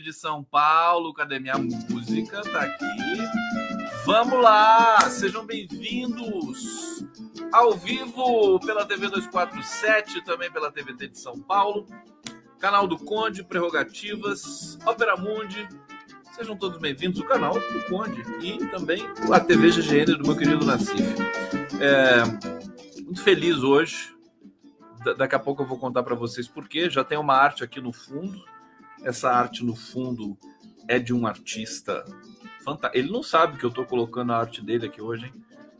[0.00, 1.12] TVT de São Paulo.
[1.12, 2.42] Cadê minha música?
[2.42, 2.86] Tá aqui.
[4.04, 7.04] Vamos lá, sejam bem-vindos
[7.52, 11.86] ao vivo pela TV 247, também pela TVT de São Paulo,
[12.58, 15.68] canal do Conde, Prerrogativas, Opera Mundi.
[16.32, 20.64] Sejam todos bem-vindos, o canal do Conde e também a TV GGN do meu querido
[20.64, 21.14] Nassif.
[21.80, 22.24] É,
[23.02, 24.18] muito feliz hoje
[25.16, 26.90] daqui a pouco eu vou contar para vocês por quê.
[26.90, 28.42] Já tem uma arte aqui no fundo.
[29.02, 30.36] Essa arte no fundo
[30.88, 32.04] é de um artista
[32.64, 32.98] fantástico.
[32.98, 35.34] Ele não sabe que eu estou colocando a arte dele aqui hoje, hein?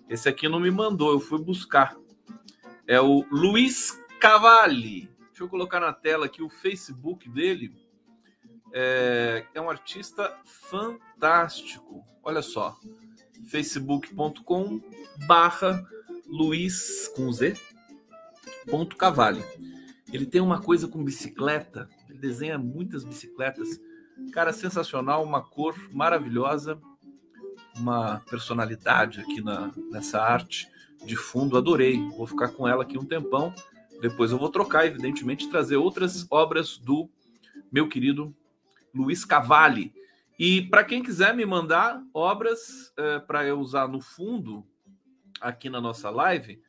[0.08, 1.96] Esse aqui não me mandou, eu fui buscar.
[2.86, 5.08] É o Luiz Cavalli.
[5.28, 7.72] Deixa eu colocar na tela aqui o Facebook dele.
[8.72, 12.04] É, é um artista fantástico.
[12.22, 12.76] Olha só.
[13.48, 14.80] facebook.com
[15.26, 15.84] barra
[16.26, 17.54] Luiz com Z
[18.68, 19.44] Ponto Cavalli.
[20.12, 21.88] Ele tem uma coisa com bicicleta,
[22.20, 23.80] desenha muitas bicicletas.
[24.32, 26.80] Cara, sensacional, uma cor maravilhosa,
[27.76, 30.68] uma personalidade aqui na, nessa arte
[31.04, 31.56] de fundo.
[31.56, 33.54] Adorei, vou ficar com ela aqui um tempão.
[34.00, 37.10] Depois eu vou trocar, evidentemente, trazer outras obras do
[37.70, 38.34] meu querido
[38.94, 39.92] Luiz Cavalli.
[40.38, 44.64] E para quem quiser me mandar obras é, para eu usar no fundo
[45.40, 46.62] aqui na nossa live,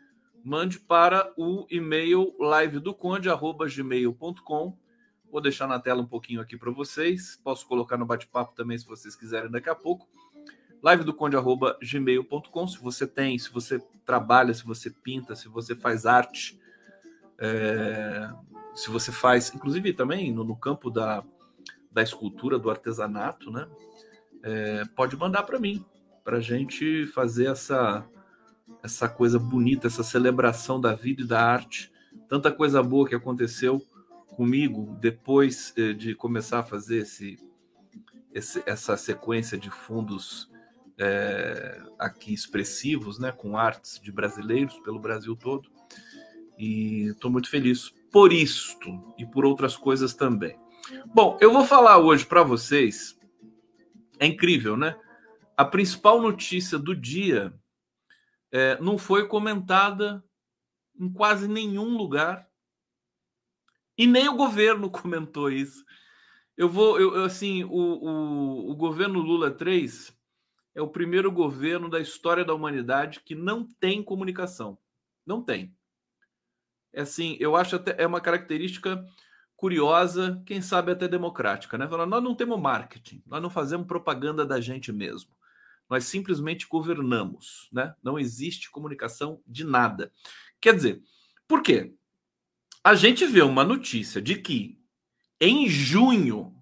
[0.44, 4.81] mande para o e-mail livedoconde@gmail.com.
[5.32, 7.40] Vou deixar na tela um pouquinho aqui para vocês.
[7.42, 10.06] Posso colocar no bate-papo também se vocês quiserem daqui a pouco.
[10.84, 12.68] livedoconde@gmail.com.
[12.68, 16.60] Se você tem, se você trabalha, se você pinta, se você faz arte,
[17.40, 18.30] é,
[18.76, 21.24] se você faz, inclusive também no, no campo da,
[21.90, 23.70] da escultura, do artesanato, né?
[24.44, 25.86] É, pode mandar para mim,
[26.26, 28.06] para a gente fazer essa
[28.84, 31.92] essa coisa bonita, essa celebração da vida e da arte.
[32.28, 33.86] Tanta coisa boa que aconteceu
[34.36, 37.38] comigo depois eh, de começar a fazer esse,
[38.34, 40.52] esse essa sequência de fundos
[40.98, 45.70] é, aqui expressivos, né, com artes de brasileiros pelo Brasil todo.
[46.58, 50.60] E estou muito feliz por isto e por outras coisas também.
[51.08, 53.18] Bom, eu vou falar hoje para vocês.
[54.20, 54.96] É incrível, né?
[55.58, 57.54] A principal notícia do dia
[58.52, 60.24] é, não foi comentada
[61.00, 62.48] em quase nenhum lugar.
[63.98, 65.86] E nem o governo comentou isso.
[66.58, 70.16] Eu vou, eu, assim, o, o, o governo Lula 3
[70.76, 74.78] é o primeiro governo da história da humanidade que não tem comunicação.
[75.26, 75.76] Não tem.
[76.94, 79.04] É assim, eu acho até é uma característica
[79.56, 81.88] curiosa, quem sabe até democrática, né?
[81.88, 85.30] nós não temos marketing, nós não fazemos propaganda da gente mesmo.
[85.88, 87.94] Nós simplesmente governamos, né?
[88.02, 90.12] Não existe comunicação de nada.
[90.60, 91.04] Quer dizer,
[91.48, 91.94] por quê?
[92.84, 94.80] A gente vê uma notícia de que
[95.40, 96.56] em junho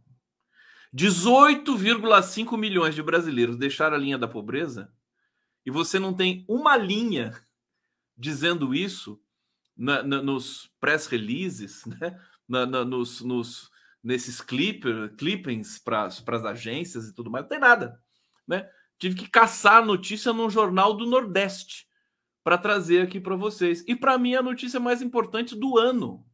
[0.94, 4.92] 18,5 milhões de brasileiros deixaram a linha da pobreza
[5.66, 7.40] e você não tem uma linha
[8.18, 9.22] dizendo isso
[9.78, 12.20] na, na, nos press releases, né?
[12.48, 13.70] Na, nos, nos,
[14.04, 14.84] nesses clip,
[15.18, 18.02] clippings para as agências e tudo mais, não tem nada,
[18.48, 18.68] né?
[18.98, 21.89] Tive que caçar a notícia num jornal do Nordeste
[22.44, 23.84] para trazer aqui para vocês.
[23.88, 26.26] E para mim a notícia mais importante do ano.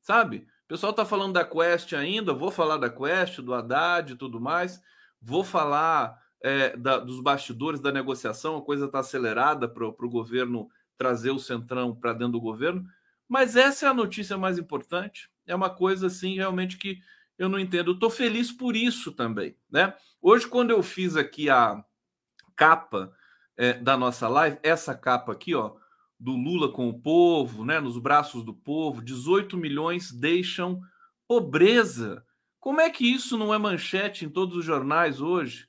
[0.00, 0.46] Sabe?
[0.64, 4.40] O pessoal está falando da Quest ainda, vou falar da Quest, do Haddad e tudo
[4.40, 4.82] mais.
[5.20, 10.68] Vou falar é, da, dos bastidores da negociação, a coisa está acelerada para o governo
[10.96, 12.84] trazer o Centrão para dentro do governo.
[13.28, 15.30] Mas essa é a notícia mais importante.
[15.46, 16.98] É uma coisa assim realmente que
[17.38, 17.92] eu não entendo.
[17.92, 19.94] Estou feliz por isso também, né?
[20.20, 21.82] Hoje, quando eu fiz aqui a
[22.56, 23.14] capa
[23.58, 25.74] é, da nossa live, essa capa aqui, ó,
[26.18, 27.80] do Lula com o povo, né?
[27.80, 30.80] Nos braços do povo, 18 milhões deixam
[31.26, 32.24] pobreza.
[32.60, 35.68] Como é que isso não é manchete em todos os jornais hoje?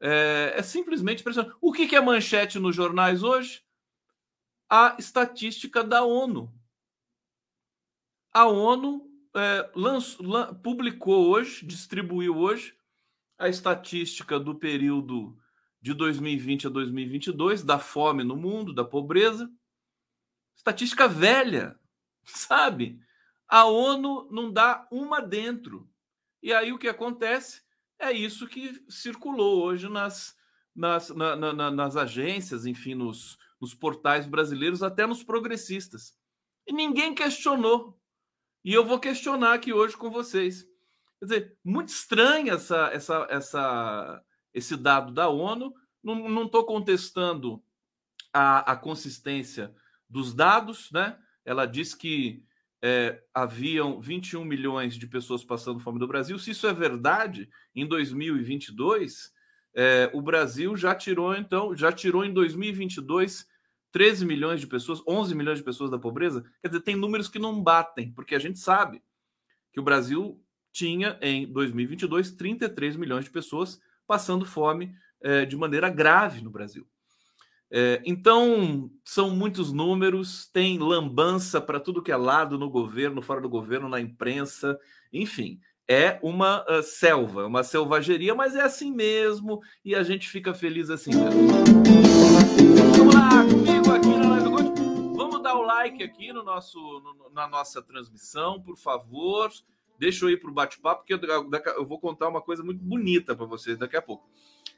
[0.00, 1.56] É, é simplesmente impressionante.
[1.60, 3.62] O que, que é manchete nos jornais hoje?
[4.68, 6.52] A estatística da ONU.
[8.32, 12.76] A ONU é, lan, publicou hoje, distribuiu hoje,
[13.38, 15.38] a estatística do período
[15.80, 19.50] de 2020 a 2022 da fome no mundo, da pobreza.
[20.56, 21.78] Estatística velha,
[22.24, 23.00] sabe?
[23.46, 25.88] A ONU não dá uma dentro.
[26.42, 27.62] E aí o que acontece
[27.98, 30.36] é isso que circulou hoje nas,
[30.74, 36.16] nas, na, na, nas agências, enfim, nos, nos portais brasileiros, até nos progressistas.
[36.66, 37.98] E ninguém questionou.
[38.64, 40.62] E eu vou questionar aqui hoje com vocês.
[41.18, 44.24] Quer dizer, muito estranho essa, essa, essa,
[44.58, 45.74] esse dado da ONU.
[46.02, 47.62] Não estou contestando
[48.32, 49.74] a, a consistência
[50.08, 51.18] dos dados, né?
[51.44, 52.42] Ela diz que
[52.82, 56.38] é, haviam 21 milhões de pessoas passando fome no Brasil.
[56.38, 59.32] Se isso é verdade, em 2022,
[59.74, 63.46] é, o Brasil já tirou, então, já tirou em 2022
[63.90, 66.44] 13 milhões de pessoas, 11 milhões de pessoas da pobreza.
[66.60, 69.02] Quer dizer, tem números que não batem, porque a gente sabe
[69.72, 70.40] que o Brasil
[70.72, 76.84] tinha em 2022 33 milhões de pessoas passando fome é, de maneira grave no Brasil.
[77.70, 83.42] É, então, são muitos números, tem lambança para tudo que é lado no governo, fora
[83.42, 84.78] do governo, na imprensa,
[85.12, 85.60] enfim.
[85.86, 90.90] É uma uh, selva, uma selvageria, mas é assim mesmo e a gente fica feliz
[90.90, 91.48] assim mesmo.
[92.96, 94.48] Vamos lá comigo aqui na Live
[95.16, 99.50] Vamos dar o like aqui no nosso, no, na nossa transmissão, por favor.
[99.98, 103.34] Deixa eu ir para o bate-papo, porque eu, eu vou contar uma coisa muito bonita
[103.34, 104.28] para vocês daqui a pouco.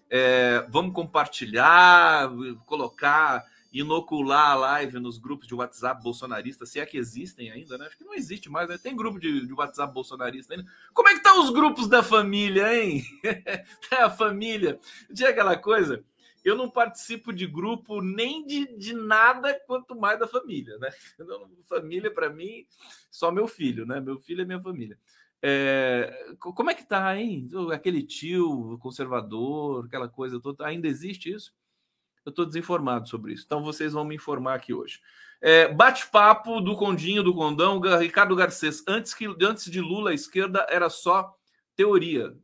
[0.09, 2.31] É, vamos compartilhar,
[2.67, 7.87] colocar, inocular a live nos grupos de WhatsApp bolsonarista, se é que existem ainda, né?
[7.87, 8.77] Acho que não existe mais, né?
[8.77, 10.67] Tem grupo de, de WhatsApp bolsonarista ainda.
[10.93, 13.05] Como é que estão tá os grupos da família, hein?
[13.25, 13.65] é
[14.03, 14.81] a família.
[15.15, 16.03] Tinha aquela coisa,
[16.45, 20.91] eu não participo de grupo nem de, de nada, quanto mais da família, né?
[21.69, 22.67] Família, para mim,
[23.11, 24.01] só meu filho, né?
[24.01, 24.99] Meu filho é minha família.
[25.43, 27.49] É, como é que tá, hein?
[27.73, 31.53] Aquele tio conservador, aquela coisa toda, ainda existe isso?
[32.25, 33.45] Eu estou desinformado sobre isso.
[33.47, 35.01] Então vocês vão me informar aqui hoje.
[35.41, 38.85] É, Bate-papo do Condinho, do Condão, Ricardo Garcês.
[38.87, 41.35] Antes, que, antes de Lula, a esquerda era só
[41.75, 42.37] teoria.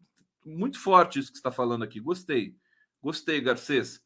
[0.44, 2.00] Muito forte isso que está falando aqui.
[2.00, 2.56] Gostei.
[3.02, 4.02] Gostei, Garcês.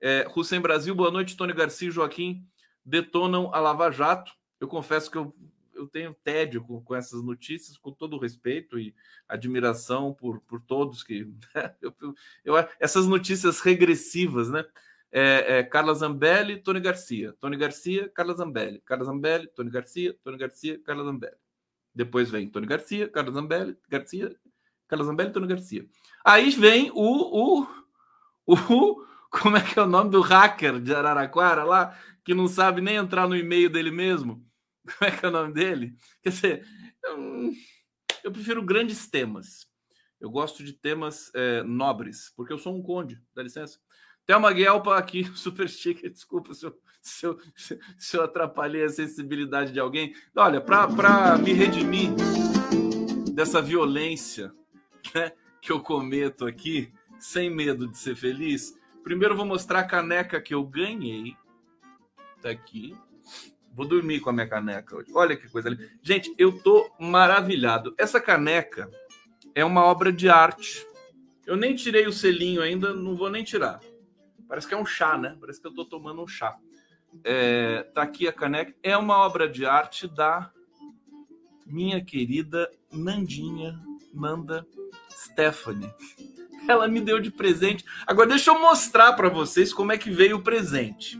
[0.00, 1.36] É, Hussein Brasil, boa noite.
[1.36, 2.46] Tony Garcia e Joaquim
[2.84, 4.32] detonam a Lava Jato.
[4.60, 5.34] Eu confesso que eu
[5.76, 8.94] eu tenho tédio com, com, essas notícias, com todo o respeito e
[9.28, 11.30] admiração por, por todos que.
[11.80, 11.94] Eu,
[12.44, 14.64] eu, essas notícias regressivas, né?
[15.12, 17.32] É, é, Carla Zambelli, Tony Garcia.
[17.40, 18.80] Tony Garcia, Carla Zambelli.
[18.80, 21.36] Carla Zambelli, Tony Garcia, Tony Garcia, Carla Zambelli.
[21.94, 24.34] Depois vem Tony Garcia, Carla Zambelli, Garcia,
[24.88, 25.86] Carla Zambelli, Tony Garcia.
[26.24, 27.66] Aí vem o, o,
[28.70, 29.04] o.
[29.30, 32.96] Como é que é o nome do hacker de Araraquara lá, que não sabe nem
[32.96, 34.42] entrar no e-mail dele mesmo?
[34.86, 35.94] Como é que é o nome dele?
[36.22, 36.66] Quer dizer,
[37.04, 37.52] eu,
[38.24, 39.66] eu prefiro grandes temas.
[40.20, 43.78] Eu gosto de temas é, nobres, porque eu sou um conde, dá licença.
[44.26, 46.08] Thelma Guelpa aqui, super chique.
[46.08, 47.38] Desculpa se eu, se eu,
[47.98, 50.14] se eu atrapalhei a sensibilidade de alguém.
[50.34, 52.10] Olha, para me redimir
[53.32, 54.52] dessa violência
[55.14, 60.40] né, que eu cometo aqui, sem medo de ser feliz, primeiro vou mostrar a caneca
[60.40, 61.36] que eu ganhei.
[62.40, 62.96] Tá aqui.
[63.72, 65.10] Vou dormir com a minha caneca hoje.
[65.14, 65.88] Olha que coisa linda.
[66.02, 67.94] Gente, eu tô maravilhado.
[67.98, 68.90] Essa caneca
[69.54, 70.86] é uma obra de arte.
[71.44, 73.80] Eu nem tirei o selinho ainda, não vou nem tirar.
[74.48, 75.36] Parece que é um chá, né?
[75.38, 76.56] Parece que eu tô tomando um chá.
[77.22, 78.74] É, tá aqui a caneca.
[78.82, 80.50] É uma obra de arte da
[81.66, 83.78] minha querida Nandinha
[84.14, 84.66] Nanda
[85.10, 85.92] Stephanie.
[86.68, 87.84] Ela me deu de presente.
[88.06, 91.18] Agora deixa eu mostrar para vocês como é que veio o presente.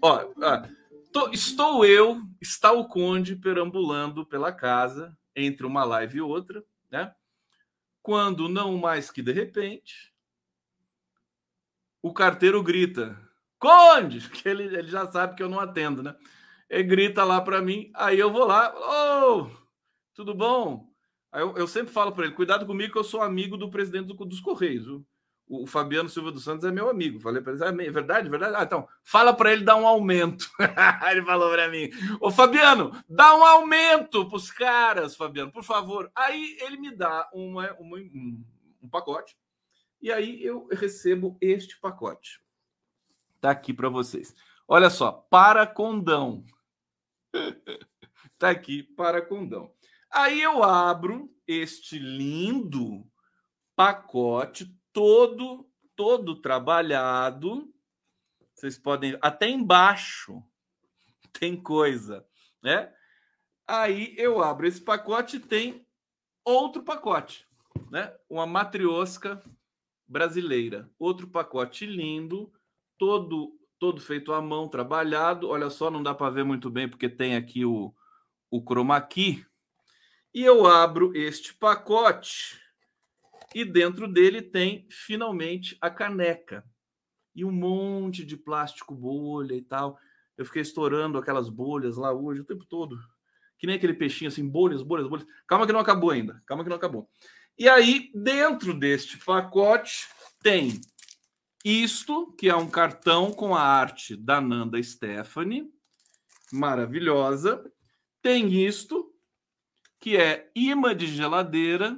[0.00, 6.20] Ó, ó Tô, estou eu, está o Conde perambulando pela casa, entre uma live e
[6.22, 7.14] outra, né?
[8.00, 10.10] Quando não mais que de repente,
[12.00, 13.18] o carteiro grita:
[13.58, 14.26] Conde!
[14.32, 16.16] Que ele, ele já sabe que eu não atendo, né?
[16.70, 19.50] Ele grita lá para mim, aí eu vou lá, ô, oh,
[20.14, 20.90] tudo bom?
[21.32, 24.24] Eu, eu sempre falo para ele: cuidado comigo, que eu sou amigo do presidente do,
[24.24, 24.84] dos Correios.
[24.84, 25.06] Viu?
[25.52, 27.20] o Fabiano Silva dos Santos é meu amigo.
[27.20, 28.56] Falei para ele, ah, é verdade, verdade.
[28.56, 30.50] Ah, então, fala para ele dar um aumento.
[31.10, 36.10] ele falou para mim, ô Fabiano, dá um aumento para os caras, Fabiano, por favor.
[36.14, 38.42] Aí ele me dá uma, uma, um,
[38.82, 39.36] um pacote
[40.00, 42.40] e aí eu recebo este pacote.
[43.38, 44.34] Tá aqui para vocês.
[44.66, 46.44] Olha só, para condão.
[48.38, 49.70] tá aqui para condão.
[50.12, 53.10] Aí eu abro este lindo
[53.74, 55.66] pacote todo,
[55.96, 57.72] todo trabalhado.
[58.54, 60.42] Vocês podem até embaixo
[61.32, 62.26] tem coisa,
[62.62, 62.92] né?
[63.66, 65.86] Aí eu abro esse pacote tem
[66.44, 67.48] outro pacote,
[67.90, 68.14] né?
[68.28, 69.42] Uma matriosca
[70.06, 72.52] brasileira, outro pacote lindo,
[72.98, 75.48] todo todo feito à mão, trabalhado.
[75.48, 77.94] Olha só, não dá para ver muito bem porque tem aqui o
[78.50, 79.46] o chroma key.
[80.34, 82.58] E eu abro este pacote
[83.54, 86.64] e dentro dele tem finalmente a caneca
[87.34, 89.98] e um monte de plástico bolha e tal.
[90.36, 92.98] Eu fiquei estourando aquelas bolhas lá hoje o tempo todo.
[93.58, 95.26] Que nem aquele peixinho assim, bolhas, bolhas, bolhas.
[95.46, 96.42] Calma que não acabou ainda.
[96.46, 97.08] Calma que não acabou.
[97.58, 100.08] E aí, dentro deste pacote,
[100.42, 100.80] tem
[101.64, 105.70] isto, que é um cartão com a arte da Nanda Stephanie,
[106.50, 107.62] maravilhosa.
[108.20, 109.11] tem isto,
[110.02, 111.96] que é imã de geladeira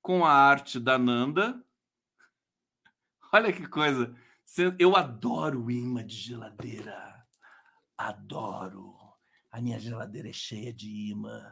[0.00, 1.62] com a arte da Nanda.
[3.30, 4.16] Olha que coisa.
[4.78, 7.22] Eu adoro imã de geladeira.
[7.98, 8.94] Adoro.
[9.52, 11.44] A minha geladeira é cheia de imã.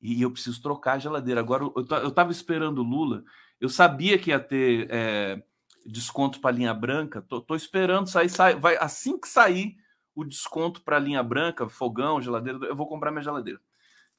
[0.00, 1.40] E eu preciso trocar a geladeira.
[1.40, 3.22] Agora, eu estava esperando o Lula.
[3.60, 5.42] Eu sabia que ia ter é,
[5.84, 7.20] desconto para linha branca.
[7.20, 8.58] Tô, tô esperando sair, sair.
[8.58, 9.76] Vai, assim que sair
[10.14, 13.60] o desconto para linha branca, fogão, geladeira, eu vou comprar minha geladeira.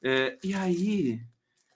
[0.04, 1.18] É, e aí,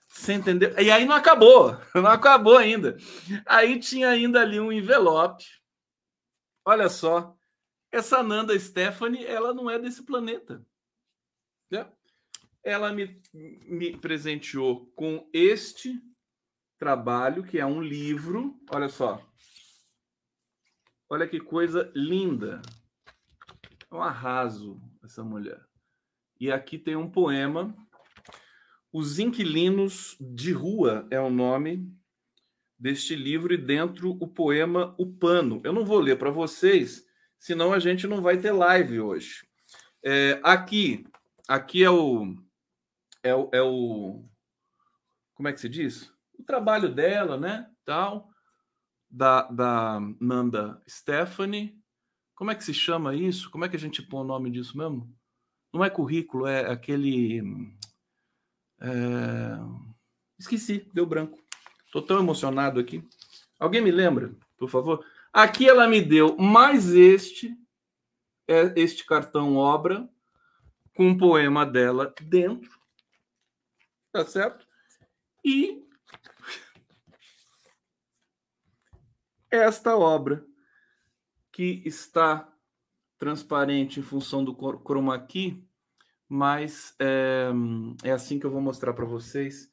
[0.07, 0.77] você entendeu?
[0.79, 2.95] E aí não acabou, não acabou ainda.
[3.43, 5.45] Aí tinha ainda ali um envelope.
[6.63, 7.35] Olha só,
[7.91, 10.63] essa Nanda Stephanie, ela não é desse planeta.
[11.71, 11.91] Né?
[12.63, 15.99] Ela me, me presenteou com este
[16.77, 18.59] trabalho, que é um livro.
[18.69, 19.19] Olha só.
[21.09, 22.61] Olha que coisa linda.
[23.89, 25.65] É um arraso essa mulher.
[26.39, 27.75] E aqui tem um poema.
[28.91, 31.93] Os Inquilinos de Rua é o nome
[32.77, 35.61] deste livro, e dentro o poema O Pano.
[35.63, 37.05] Eu não vou ler para vocês,
[37.37, 39.45] senão a gente não vai ter live hoje.
[40.03, 41.05] É, aqui,
[41.47, 42.35] aqui é o,
[43.21, 44.25] é o, é o.
[45.35, 46.11] Como é que se diz?
[46.37, 47.69] O trabalho dela, né?
[47.85, 48.29] Tal,
[49.09, 51.77] da, da Nanda Stephanie.
[52.33, 53.51] Como é que se chama isso?
[53.51, 55.13] Como é que a gente põe o nome disso mesmo?
[55.73, 57.41] Não é currículo, é aquele.
[58.81, 59.57] É...
[60.37, 61.37] Esqueci, deu branco.
[61.85, 63.03] Estou tão emocionado aqui.
[63.59, 65.05] Alguém me lembra, por favor?
[65.33, 67.57] Aqui ela me deu mais este,
[68.47, 70.09] é este cartão obra,
[70.95, 72.79] com um poema dela dentro.
[74.11, 74.65] Tá certo?
[75.43, 75.85] E
[79.51, 80.45] esta obra
[81.51, 82.51] que está
[83.17, 85.67] transparente em função do chroma key,
[86.29, 87.49] mas é,
[88.03, 89.67] é assim que eu vou mostrar para vocês.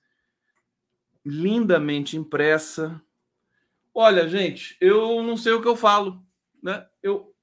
[1.23, 3.01] Lindamente impressa.
[3.95, 6.23] Olha, gente, eu não sei o que eu falo,
[6.63, 6.87] né?
[7.03, 7.35] Eu,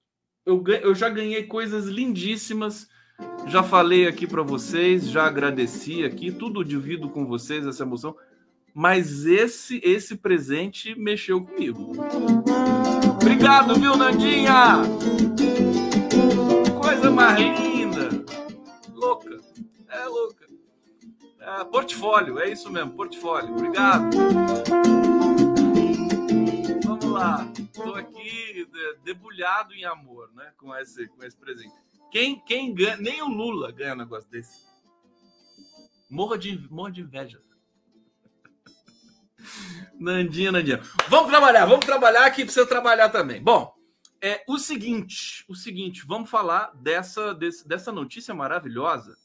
[0.45, 2.87] eu, eu já ganhei coisas lindíssimas,
[3.47, 8.15] já falei aqui para vocês, já agradeci aqui, tudo divido com vocês essa emoção,
[8.73, 11.93] mas esse esse presente mexeu comigo.
[13.21, 14.81] Obrigado, viu, Nandinha?
[16.81, 17.62] Coisa mais linda.
[21.45, 23.53] É, portfólio, é isso mesmo, portfólio.
[23.53, 24.15] Obrigado.
[26.85, 27.51] Vamos lá.
[27.59, 28.65] Estou aqui
[29.03, 30.53] debulhado em amor, né?
[30.55, 31.73] Com esse, com esse presente.
[32.09, 34.65] Quem, quem ganha, nem o Lula ganha um negócio desse.
[36.09, 37.41] Morra de, morra de inveja.
[39.99, 40.81] Nandinha, Nandinha.
[41.09, 43.43] Vamos trabalhar, vamos trabalhar que precisa trabalhar também.
[43.43, 43.73] Bom,
[44.21, 49.17] é o seguinte, o seguinte, vamos falar dessa, desse, dessa notícia maravilhosa.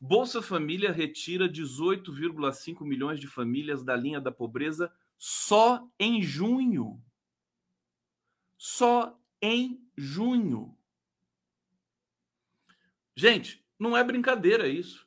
[0.00, 7.02] Bolsa Família retira 18,5 milhões de famílias da linha da pobreza só em junho.
[8.56, 10.76] Só em junho.
[13.16, 15.06] Gente, não é brincadeira isso.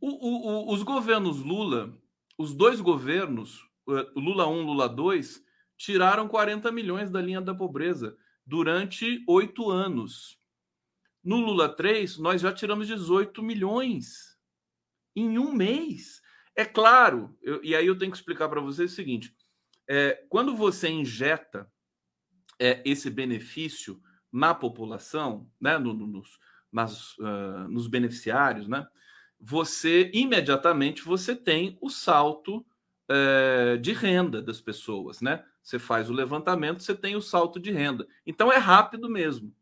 [0.00, 1.96] O, o, o, os governos Lula
[2.42, 3.64] os dois governos,
[4.16, 5.44] Lula 1, Lula 2,
[5.76, 10.38] tiraram 40 milhões da linha da pobreza durante oito anos.
[11.22, 14.31] No Lula 3, nós já tiramos 18 milhões
[15.14, 16.20] em um mês.
[16.54, 19.34] É claro, eu, e aí eu tenho que explicar para vocês o seguinte:
[19.88, 21.70] é, quando você injeta
[22.58, 24.00] é, esse benefício
[24.30, 26.38] na população, né, no, no, nos,
[26.70, 28.86] nas, uh, nos beneficiários, né,
[29.38, 32.64] você imediatamente você tem o salto
[33.08, 35.44] é, de renda das pessoas, né?
[35.62, 38.06] Você faz o levantamento, você tem o salto de renda.
[38.26, 39.54] Então é rápido mesmo,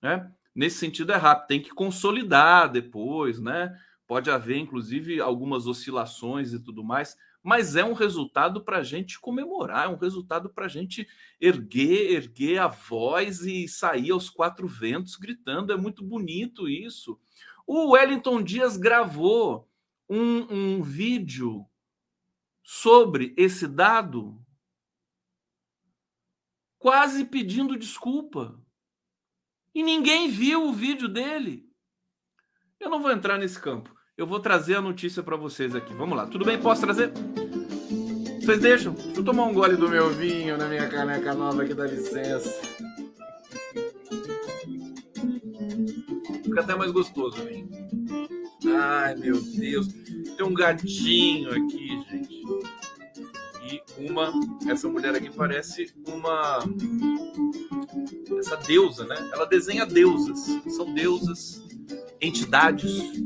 [0.00, 0.32] né?
[0.54, 3.76] Nesse sentido é rápido, tem que consolidar depois, né?
[4.06, 9.20] Pode haver, inclusive, algumas oscilações e tudo mais, mas é um resultado para a gente
[9.20, 11.08] comemorar, é um resultado para a gente
[11.40, 15.72] erguer, erguer a voz e sair aos quatro ventos gritando.
[15.72, 17.20] É muito bonito isso.
[17.66, 19.68] O Wellington Dias gravou
[20.08, 21.66] um, um vídeo
[22.62, 24.40] sobre esse dado,
[26.78, 28.60] quase pedindo desculpa.
[29.74, 31.68] E ninguém viu o vídeo dele.
[32.78, 33.95] Eu não vou entrar nesse campo.
[34.16, 35.92] Eu vou trazer a notícia para vocês aqui.
[35.92, 36.26] Vamos lá.
[36.26, 36.58] Tudo bem?
[36.58, 37.12] Posso trazer?
[38.40, 38.94] Vocês deixam?
[38.94, 42.50] Deixa eu tomar um gole do meu vinho na minha caneca nova aqui, dá licença.
[46.42, 47.68] fica até mais gostoso, hein?
[48.74, 49.88] Ai, meu Deus.
[50.34, 52.42] Tem um gatinho aqui, gente.
[53.64, 54.32] E uma.
[54.66, 56.60] Essa mulher aqui parece uma.
[58.38, 59.16] Essa deusa, né?
[59.34, 60.38] Ela desenha deusas.
[60.74, 61.62] São deusas,
[62.18, 63.25] entidades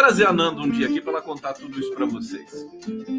[0.00, 2.66] trazer a Nanda um dia aqui para ela contar tudo isso para vocês.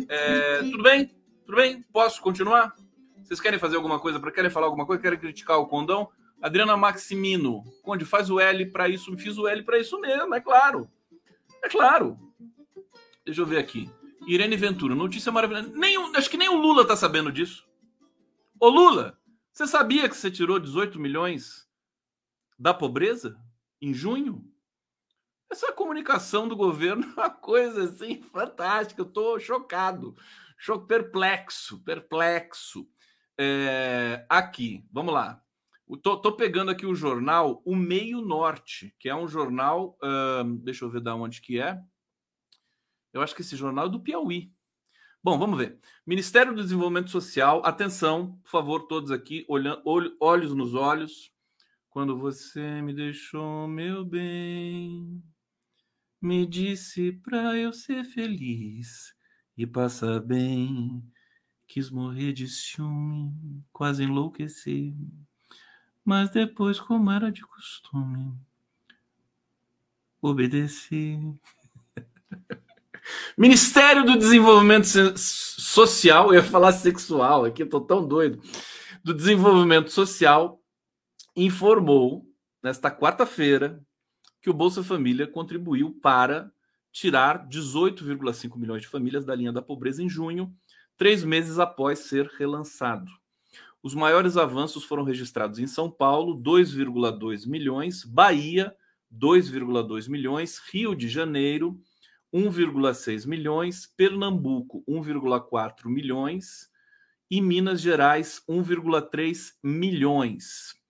[0.09, 1.11] É, tudo bem?
[1.45, 1.83] Tudo bem?
[1.93, 2.73] Posso continuar?
[3.21, 4.19] Vocês querem fazer alguma coisa?
[4.19, 5.00] Para querem falar alguma coisa?
[5.00, 6.09] Querem criticar o condão?
[6.41, 9.15] Adriana Maximino, Conde, faz o L para isso.
[9.15, 10.89] Fiz o L para isso mesmo, é claro.
[11.63, 12.17] É claro.
[13.23, 13.88] Deixa eu ver aqui.
[14.25, 15.71] Irene Ventura, notícia maravilhosa.
[15.75, 17.63] Nem, acho que nem o Lula tá sabendo disso.
[18.59, 19.19] Ô Lula,
[19.53, 21.69] você sabia que você tirou 18 milhões
[22.57, 23.38] da pobreza
[23.79, 24.50] em junho?
[25.51, 29.01] Essa comunicação do governo é uma coisa assim fantástica.
[29.01, 30.15] Eu estou chocado,
[30.58, 32.87] choco, perplexo, perplexo.
[33.37, 35.44] É, aqui, vamos lá.
[36.01, 39.98] Tô, tô, pegando aqui o jornal O Meio Norte, que é um jornal.
[40.61, 41.77] Deixa eu ver da onde que é.
[43.11, 44.53] Eu acho que esse jornal é do Piauí.
[45.22, 45.79] Bom, vamos ver.
[46.07, 51.31] Ministério do Desenvolvimento Social, atenção, por favor, todos aqui, olhando, olho, olhos nos olhos.
[51.90, 55.22] Quando você me deixou, meu bem,
[56.22, 59.14] me disse pra eu ser feliz
[59.57, 61.03] e passar bem.
[61.68, 64.94] Quis morrer de ciúme, quase enlouquecer.
[66.05, 68.38] Mas depois, como era de costume,
[70.22, 71.18] obedeci.
[73.38, 74.86] Ministério do Desenvolvimento
[75.18, 78.42] Social, eu ia falar sexual aqui, tô tão doido.
[79.03, 80.62] Do Desenvolvimento Social
[81.36, 82.27] informou
[82.62, 83.81] nesta quarta-feira
[84.42, 86.51] que o Bolsa Família contribuiu para
[86.92, 90.54] tirar 18,5 milhões de famílias da linha da pobreza em junho,
[90.98, 93.12] três meses após ser relançado.
[93.84, 98.75] Os maiores avanços foram registrados em São Paulo, 2,2 milhões, Bahia,
[99.12, 101.80] 2,2 milhões, Rio de Janeiro,
[102.34, 106.70] 1,6 milhões, Pernambuco, 1,4 milhões
[107.30, 110.80] e Minas Gerais, 1,3 milhões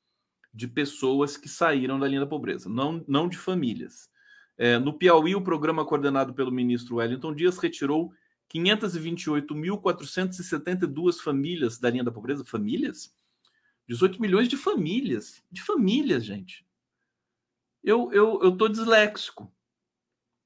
[0.54, 4.10] de pessoas que saíram da linha da pobreza, não, não de famílias.
[4.58, 8.14] É, no Piauí, o programa coordenado pelo ministro Wellington Dias retirou
[8.54, 12.44] 528.472 famílias da linha da pobreza.
[12.44, 13.16] Famílias?
[13.88, 15.42] 18 milhões de famílias.
[15.50, 16.66] De famílias, gente.
[17.84, 19.52] Eu, eu, eu tô disléxico.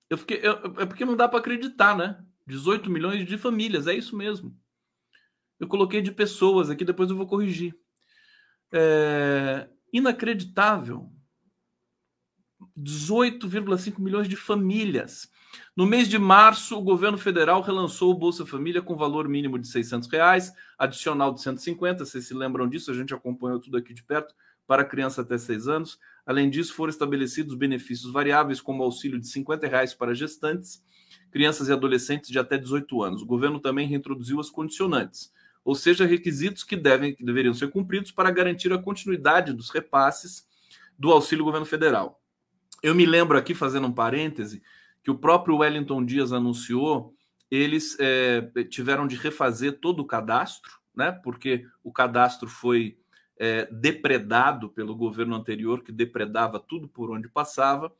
[0.10, 2.24] Eu fiquei, eu, é porque não dá para acreditar, né?
[2.48, 4.58] 18 milhões de famílias, é isso mesmo.
[5.60, 7.78] Eu coloquei de pessoas aqui, depois eu vou corrigir.
[8.72, 11.10] É, inacreditável.
[12.78, 15.30] 18,5 milhões de famílias.
[15.76, 19.70] No mês de março, o governo federal relançou o Bolsa Família com valor mínimo de
[19.70, 22.04] 600 reais, adicional de 150.
[22.04, 22.92] Vocês se lembram disso?
[22.92, 24.36] A gente acompanhou tudo aqui de perto
[24.68, 25.98] para criança até 6 anos.
[26.26, 30.84] Além disso, foram estabelecidos benefícios variáveis, como auxílio de 50 reais para gestantes,
[31.32, 33.22] crianças e adolescentes de até 18 anos.
[33.22, 35.32] O governo também reintroduziu as condicionantes
[35.66, 40.48] ou seja, requisitos que, devem, que deveriam ser cumpridos para garantir a continuidade dos repasses
[40.98, 42.22] do auxílio governo federal.
[42.84, 44.62] Eu me lembro aqui, fazendo um parêntese,
[45.04, 47.16] que o próprio Wellington Dias anunciou,
[47.50, 51.12] eles é, tiveram de refazer todo o cadastro, né?
[51.12, 53.00] Porque o cadastro foi
[53.38, 57.92] é, depredado pelo governo anterior, que depredava tudo por onde passava,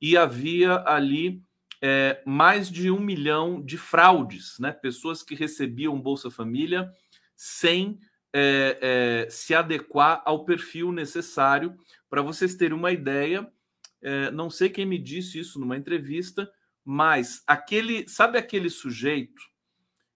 [0.00, 1.42] e havia ali
[1.82, 4.70] é, mais de um milhão de fraudes, né?
[4.70, 6.92] Pessoas que recebiam Bolsa Família
[7.38, 8.00] sem
[8.34, 8.78] é,
[9.26, 11.78] é, se adequar ao perfil necessário.
[12.10, 13.48] Para vocês terem uma ideia,
[14.02, 16.50] é, não sei quem me disse isso numa entrevista,
[16.84, 19.40] mas aquele, sabe aquele sujeito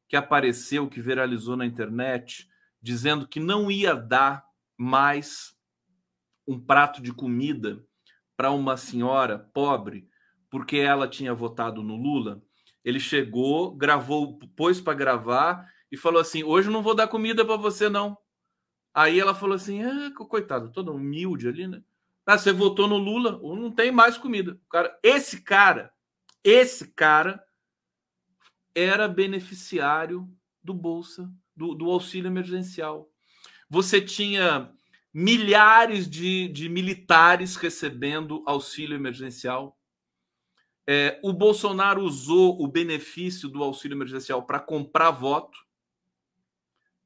[0.09, 2.49] que apareceu, que viralizou na internet,
[2.83, 4.45] dizendo que não ia dar
[4.77, 5.57] mais
[6.45, 7.87] um prato de comida
[8.37, 10.09] para uma senhora pobre
[10.51, 12.43] porque ela tinha votado no Lula?
[12.85, 17.57] Ele chegou, gravou, pôs para gravar e falou assim: Hoje não vou dar comida para
[17.57, 18.17] você, não.
[18.95, 21.83] Aí ela falou assim: ah, coitado, toda humilde ali, né?
[22.25, 24.59] Ah, você votou no Lula, não tem mais comida.
[24.71, 25.93] Cara, esse cara,
[26.43, 27.45] esse cara
[28.75, 30.29] era beneficiário
[30.63, 33.11] do Bolsa, do, do auxílio emergencial.
[33.69, 34.73] Você tinha
[35.13, 39.77] milhares de, de militares recebendo auxílio emergencial.
[40.87, 45.59] É, o Bolsonaro usou o benefício do auxílio emergencial para comprar voto.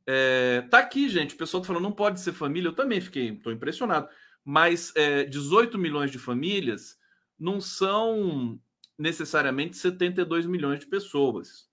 [0.07, 1.35] É, tá aqui, gente.
[1.35, 2.69] O pessoal tá falando, não pode ser família.
[2.69, 4.09] Eu também fiquei, estou impressionado.
[4.45, 6.97] Mas é, 18 milhões de famílias
[7.39, 8.61] não são
[8.97, 11.69] necessariamente 72 milhões de pessoas.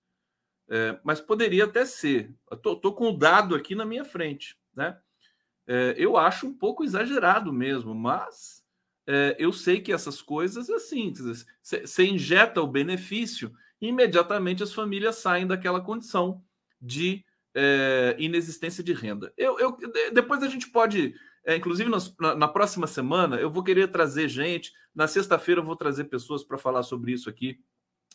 [0.68, 2.34] É, mas poderia até ser.
[2.50, 4.58] Estou com o dado aqui na minha frente.
[4.74, 4.98] Né?
[5.66, 8.64] É, eu acho um pouco exagerado mesmo, mas
[9.06, 11.12] é, eu sei que essas coisas, assim,
[11.62, 16.42] você injeta o benefício e imediatamente as famílias saem daquela condição
[16.80, 19.32] de é, inexistência de renda.
[19.36, 19.76] Eu, eu,
[20.12, 21.14] depois a gente pode,
[21.46, 24.72] é, inclusive nas, na, na, próxima semana, eu vou querer trazer gente.
[24.94, 27.60] Na sexta-feira eu vou trazer pessoas para falar sobre isso aqui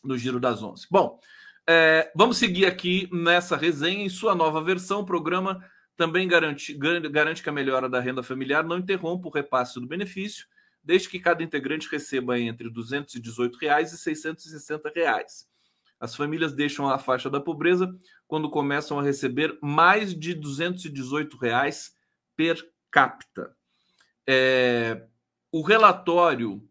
[0.04, 0.88] no Giro das Onze.
[0.92, 1.20] Bom,
[1.68, 4.04] é, vamos seguir aqui nessa resenha.
[4.04, 5.64] Em sua nova versão, o programa
[5.96, 10.48] também garante, garante que a melhora da renda familiar não interrompa o repasse do benefício,
[10.84, 15.48] desde que cada integrante receba entre 218 reais e 660 reais.
[16.00, 17.94] As famílias deixam a faixa da pobreza
[18.30, 21.96] quando começam a receber mais de 218 reais
[22.38, 23.56] per capita.
[24.28, 25.08] É,
[25.52, 26.64] o relatório,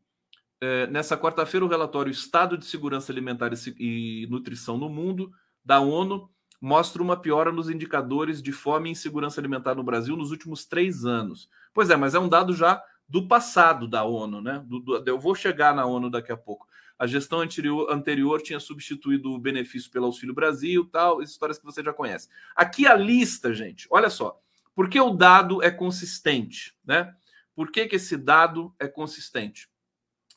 [0.60, 5.32] é, nessa quarta-feira, o relatório Estado de Segurança Alimentar e Nutrição no Mundo,
[5.64, 10.30] da ONU, mostra uma piora nos indicadores de fome e insegurança alimentar no Brasil nos
[10.30, 11.50] últimos três anos.
[11.74, 14.62] Pois é, mas é um dado já do passado da ONU, né?
[14.64, 16.67] Do, do, eu vou chegar na ONU daqui a pouco.
[16.98, 21.82] A gestão anterior, anterior tinha substituído o benefício pelo Auxílio Brasil, tal, histórias que você
[21.82, 22.28] já conhece.
[22.56, 24.40] Aqui a lista, gente, olha só.
[24.74, 27.14] Porque o dado é consistente, né?
[27.54, 29.68] Por que, que esse dado é consistente?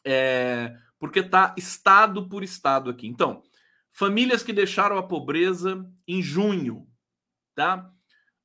[0.04, 3.08] É, porque está estado por estado aqui.
[3.08, 3.43] Então,
[3.91, 6.88] famílias que deixaram a pobreza em junho,
[7.56, 7.91] tá?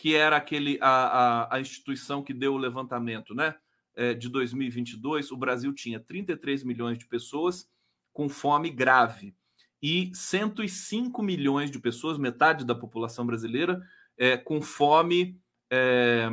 [0.00, 3.54] que era aquele a, a, a instituição que deu o levantamento né,
[3.94, 7.68] é, de 2022, o Brasil tinha 33 milhões de pessoas
[8.10, 9.36] com fome grave
[9.82, 13.78] e 105 milhões de pessoas, metade da população brasileira,
[14.16, 15.38] é, com fome
[15.70, 16.30] é,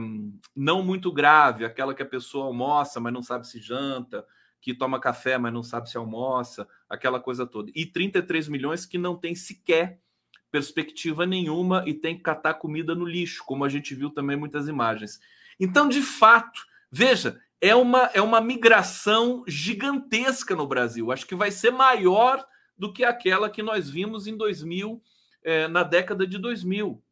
[0.56, 4.26] não muito grave, aquela que a pessoa almoça, mas não sabe se janta,
[4.62, 7.70] que toma café, mas não sabe se almoça, aquela coisa toda.
[7.76, 10.00] E 33 milhões que não tem sequer
[10.58, 14.68] perspectiva nenhuma e tem que catar comida no lixo, como a gente viu também muitas
[14.68, 15.20] imagens.
[15.60, 21.12] Então, de fato, veja, é uma, é uma migração gigantesca no Brasil.
[21.12, 22.44] Acho que vai ser maior
[22.76, 25.00] do que aquela que nós vimos em 2000,
[25.44, 27.04] é, na década de 2000,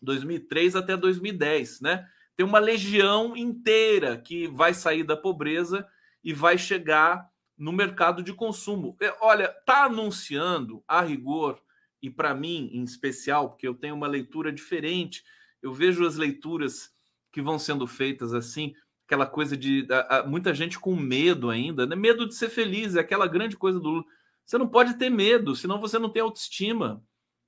[0.00, 2.06] 2003 até 2010, né?
[2.36, 5.84] Tem uma legião inteira que vai sair da pobreza
[6.22, 8.96] e vai chegar no mercado de consumo.
[9.00, 11.60] É, olha, tá anunciando a rigor
[12.02, 15.22] e para mim em especial, porque eu tenho uma leitura diferente,
[15.62, 16.90] eu vejo as leituras
[17.32, 18.74] que vão sendo feitas assim,
[19.06, 21.96] aquela coisa de a, a, muita gente com medo ainda, né?
[21.96, 24.04] Medo de ser feliz, é aquela grande coisa do Lula.
[24.44, 27.04] Você não pode ter medo, senão você não tem autoestima.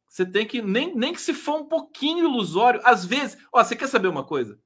[0.08, 3.38] Você tem que, nem, nem que se for um pouquinho ilusório, às vezes.
[3.52, 4.60] Ó, você quer saber uma coisa?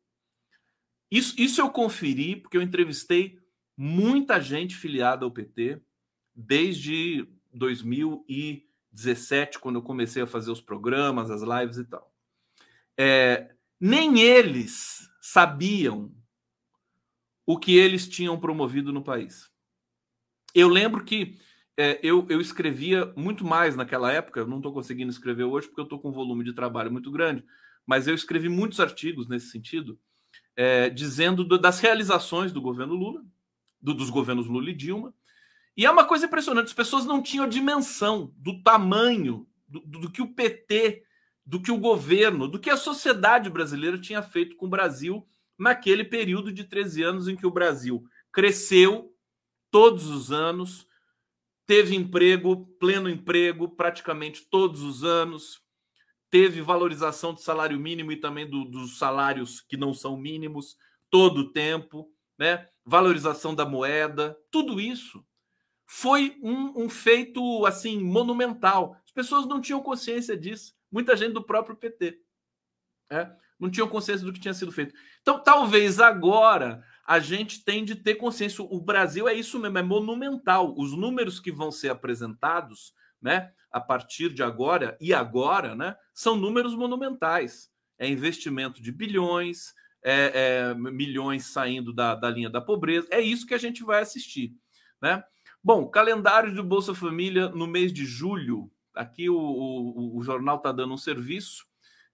[1.10, 3.38] Isso, isso eu conferi, porque eu entrevistei
[3.76, 5.80] muita gente filiada ao PT
[6.34, 12.14] desde 2000 e 17, quando eu comecei a fazer os programas, as lives e tal.
[12.96, 16.14] É, nem eles sabiam
[17.44, 19.50] o que eles tinham promovido no país.
[20.54, 21.36] Eu lembro que
[21.76, 25.80] é, eu, eu escrevia muito mais naquela época, eu não estou conseguindo escrever hoje porque
[25.80, 27.44] eu estou com um volume de trabalho muito grande,
[27.84, 29.98] mas eu escrevi muitos artigos nesse sentido,
[30.56, 33.24] é, dizendo do, das realizações do governo Lula,
[33.80, 35.12] do, dos governos Lula e Dilma,
[35.76, 40.10] e é uma coisa impressionante, as pessoas não tinham a dimensão do tamanho do, do,
[40.10, 41.02] que o PT,
[41.44, 45.26] do que o governo, do que a sociedade brasileira tinha feito com o Brasil
[45.58, 49.12] naquele período de 13 anos em que o Brasil cresceu
[49.70, 50.86] todos os anos,
[51.66, 55.60] teve emprego, pleno emprego, praticamente todos os anos,
[56.30, 60.76] teve valorização do salário mínimo e também do, dos salários que não são mínimos
[61.10, 62.08] todo o tempo,
[62.38, 62.68] né?
[62.84, 65.24] valorização da moeda, tudo isso
[65.96, 69.00] foi um, um, feito assim monumental.
[69.04, 70.74] As pessoas não tinham consciência disso.
[70.90, 72.18] Muita gente do próprio PT
[73.08, 73.30] é,
[73.60, 74.92] não tinham consciência do que tinha sido feito.
[75.22, 78.64] Então, talvez agora a gente tem de ter consciência.
[78.64, 80.74] O Brasil é isso mesmo, é monumental.
[80.76, 86.34] Os números que vão ser apresentados, né, a partir de agora e agora, né, são
[86.34, 87.70] números monumentais.
[87.96, 93.06] É investimento de bilhões, é, é, milhões saindo da, da linha da pobreza.
[93.12, 94.56] É isso que a gente vai assistir,
[95.00, 95.22] né?
[95.64, 98.70] Bom, calendário do Bolsa Família no mês de julho.
[98.94, 101.64] Aqui o, o, o jornal está dando um serviço.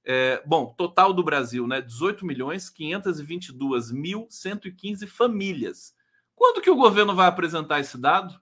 [0.05, 1.81] É, bom, total do Brasil, né?
[1.81, 5.93] 18 milhões 522 mil 115 famílias.
[6.37, 8.41] Quando que o governo vai apresentar esse dado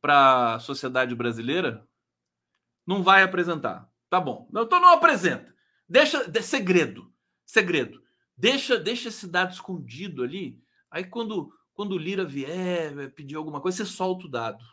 [0.00, 1.86] para a sociedade brasileira?
[2.84, 3.88] Não vai apresentar.
[4.10, 4.48] Tá bom.
[4.50, 5.54] Então não apresenta.
[5.88, 7.14] Deixa de segredo.
[7.44, 8.02] Segredo.
[8.36, 10.60] Deixa, deixa esse dado escondido ali.
[10.90, 14.64] Aí quando quando o Lira vier pedir alguma coisa, você solta o dado.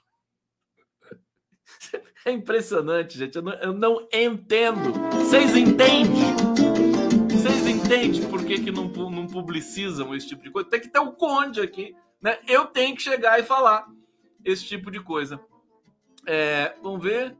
[2.25, 3.35] É impressionante, gente.
[3.35, 4.93] Eu não, eu não entendo.
[5.11, 6.33] Vocês entendem?
[7.29, 10.69] Vocês entendem por que, que não, não publicizam esse tipo de coisa?
[10.69, 11.93] Tem que ter um conde aqui.
[12.21, 12.39] Né?
[12.47, 13.85] Eu tenho que chegar e falar
[14.45, 15.37] esse tipo de coisa.
[16.25, 17.35] É, vamos ver.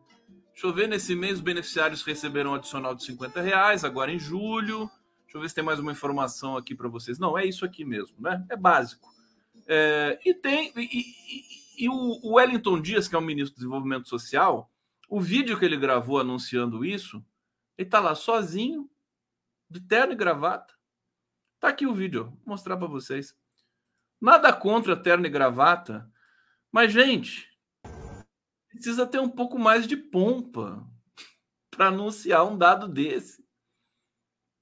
[0.51, 0.89] Deixa eu ver.
[0.89, 4.91] Nesse mês, os beneficiários receberam um adicional de 50 reais, agora em julho.
[5.23, 7.17] Deixa eu ver se tem mais uma informação aqui para vocês.
[7.17, 8.45] Não, é isso aqui mesmo, né?
[8.49, 9.12] É básico.
[9.67, 10.71] É, e tem.
[10.75, 14.71] E, e, e, o Wellington Dias, que é o ministro do Desenvolvimento Social,
[15.09, 17.23] o vídeo que ele gravou anunciando isso,
[17.77, 18.89] ele tá lá sozinho,
[19.69, 20.73] de terno e gravata.
[21.59, 23.35] Tá aqui o vídeo, vou mostrar para vocês.
[24.19, 26.09] Nada contra terno e gravata,
[26.71, 27.49] mas, gente,
[28.69, 30.85] precisa ter um pouco mais de pompa
[31.69, 33.43] para anunciar um dado desse.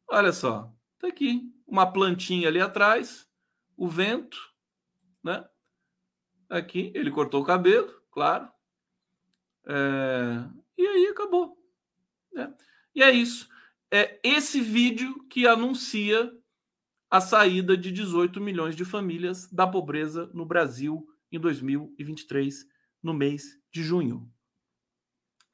[0.09, 3.27] Olha só, tá aqui, uma plantinha ali atrás,
[3.77, 4.50] o vento,
[5.23, 5.45] né?
[6.49, 8.49] Aqui, ele cortou o cabelo, claro.
[9.65, 10.43] É...
[10.77, 11.57] E aí acabou.
[12.33, 12.53] Né?
[12.93, 13.49] E é isso.
[13.89, 16.31] É esse vídeo que anuncia
[17.09, 22.65] a saída de 18 milhões de famílias da pobreza no Brasil em 2023,
[23.03, 24.29] no mês de junho.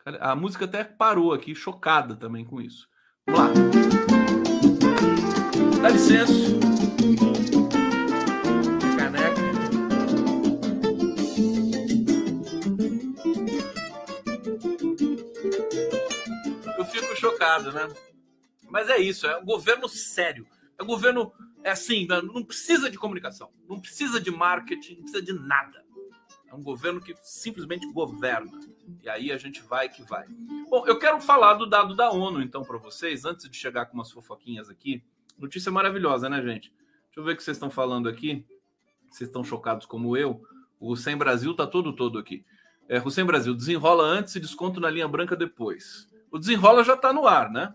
[0.06, 2.88] A música até parou aqui, chocada também com isso.
[3.26, 3.50] Vamos lá.
[5.82, 6.67] Dá licença.
[17.32, 17.88] Chocado, né?
[18.70, 20.48] Mas é isso, é um governo sério.
[20.78, 22.22] É um governo, é assim, né?
[22.22, 25.86] não precisa de comunicação, não precisa de marketing, não precisa de nada.
[26.48, 28.52] É um governo que simplesmente governa.
[29.04, 30.26] E aí a gente vai que vai.
[30.70, 33.96] Bom, eu quero falar do dado da ONU, então, para vocês, antes de chegar com
[33.96, 35.04] umas fofoquinhas aqui.
[35.38, 36.72] Notícia maravilhosa, né, gente?
[37.06, 38.46] Deixa eu ver o que vocês estão falando aqui.
[39.10, 40.42] Vocês estão chocados como eu.
[40.80, 42.46] O Sem Brasil tá todo todo aqui.
[42.88, 46.94] É, o Sem Brasil desenrola antes e desconto na linha branca depois o desenrola já
[46.94, 47.74] está no ar, né?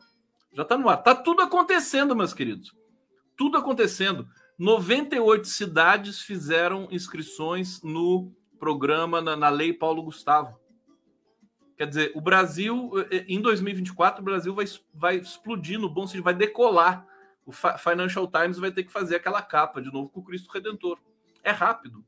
[0.52, 0.98] Já está no ar.
[0.98, 2.74] Está tudo acontecendo, meus queridos.
[3.36, 4.28] Tudo acontecendo.
[4.58, 10.60] 98 cidades fizeram inscrições no programa, na, na Lei Paulo Gustavo.
[11.76, 16.24] Quer dizer, o Brasil, eh, em 2024, o Brasil vai, vai explodir no bom sentido,
[16.24, 17.06] vai decolar.
[17.44, 20.98] O Financial Times vai ter que fazer aquela capa de novo com o Cristo Redentor.
[21.42, 22.04] É rápido.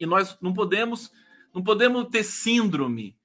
[0.00, 1.12] E nós não podemos,
[1.54, 3.17] não podemos ter síndrome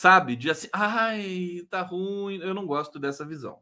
[0.00, 0.34] sabe?
[0.34, 2.38] De assim, ai, tá ruim.
[2.38, 3.58] Eu não gosto dessa visão.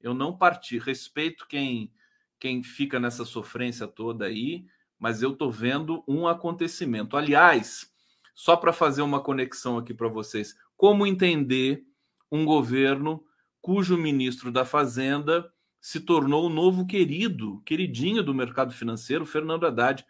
[0.00, 0.78] Eu não parti.
[0.78, 1.92] Respeito quem
[2.38, 4.64] quem fica nessa sofrência toda aí,
[4.98, 7.14] mas eu tô vendo um acontecimento.
[7.14, 7.92] Aliás,
[8.34, 11.84] só para fazer uma conexão aqui para vocês, como entender
[12.32, 13.22] um governo
[13.60, 20.06] cujo ministro da Fazenda se tornou o novo querido, queridinho do mercado financeiro, Fernando Haddad.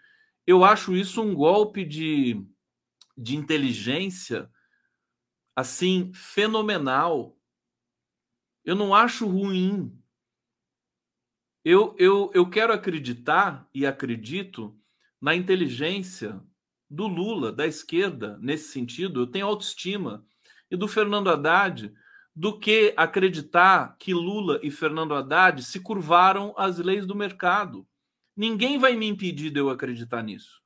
[0.46, 2.40] Eu acho isso um golpe de,
[3.18, 4.48] de inteligência
[5.54, 7.36] assim fenomenal.
[8.64, 9.96] Eu não acho ruim.
[11.64, 14.78] Eu, eu, eu quero acreditar e acredito
[15.20, 16.42] na inteligência
[16.88, 19.20] do Lula, da esquerda, nesse sentido.
[19.20, 20.26] Eu tenho autoestima.
[20.70, 21.92] E do Fernando Haddad,
[22.34, 27.86] do que acreditar que Lula e Fernando Haddad se curvaram às leis do mercado.
[28.36, 30.62] Ninguém vai me impedir de eu acreditar nisso.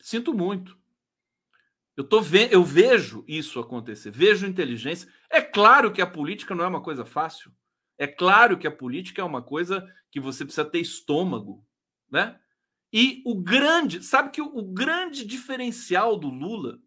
[0.00, 0.79] Sinto muito.
[1.96, 5.08] Eu, tô ve eu vejo isso acontecer, vejo inteligência.
[5.28, 7.52] É claro que a política não é uma coisa fácil.
[7.98, 11.64] É claro que a política é uma coisa que você precisa ter estômago,
[12.10, 12.38] né?
[12.92, 16.80] E o grande, sabe que o, o grande diferencial do Lula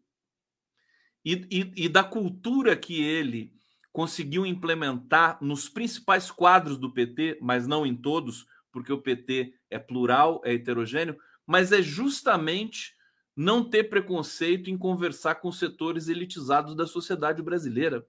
[1.23, 3.53] e, e, e da cultura que ele
[3.91, 9.77] conseguiu implementar nos principais quadros do PT, mas não em todos, porque o PT é
[9.77, 12.95] plural, é heterogêneo, mas é justamente
[13.35, 18.05] não ter preconceito em conversar com setores elitizados da sociedade brasileira,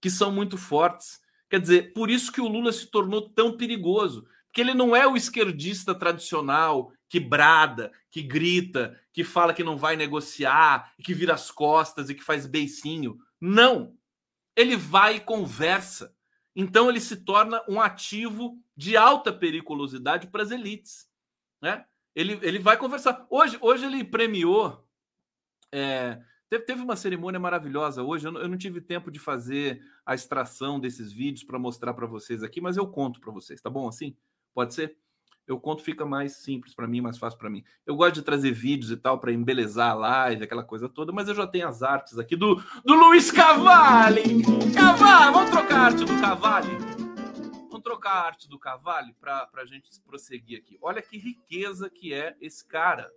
[0.00, 1.20] que são muito fortes.
[1.50, 5.06] Quer dizer, por isso que o Lula se tornou tão perigoso, porque ele não é
[5.06, 11.34] o esquerdista tradicional que brada, que grita, que fala que não vai negociar, que vira
[11.34, 13.18] as costas e que faz beicinho.
[13.40, 13.96] Não.
[14.54, 16.14] Ele vai e conversa.
[16.54, 21.08] Então ele se torna um ativo de alta periculosidade para as elites.
[21.62, 21.84] Né?
[22.14, 23.26] Ele, ele vai conversar.
[23.30, 24.84] Hoje, hoje ele premiou.
[25.72, 28.26] É, teve, teve uma cerimônia maravilhosa hoje.
[28.26, 32.06] Eu não, eu não tive tempo de fazer a extração desses vídeos para mostrar para
[32.06, 34.16] vocês aqui, mas eu conto para vocês, tá bom assim?
[34.54, 34.96] Pode ser?
[35.48, 37.64] Eu conto, fica mais simples para mim, mais fácil para mim.
[37.86, 41.26] Eu gosto de trazer vídeos e tal para embelezar a live, aquela coisa toda, mas
[41.26, 44.42] eu já tenho as artes aqui do, do Luiz Cavalli.
[44.74, 46.97] Cavalli, vamos trocar a arte do Cavalli?
[47.88, 50.78] Trocar a arte do Cavalli para a gente prosseguir aqui.
[50.82, 53.10] Olha que riqueza que é esse cara.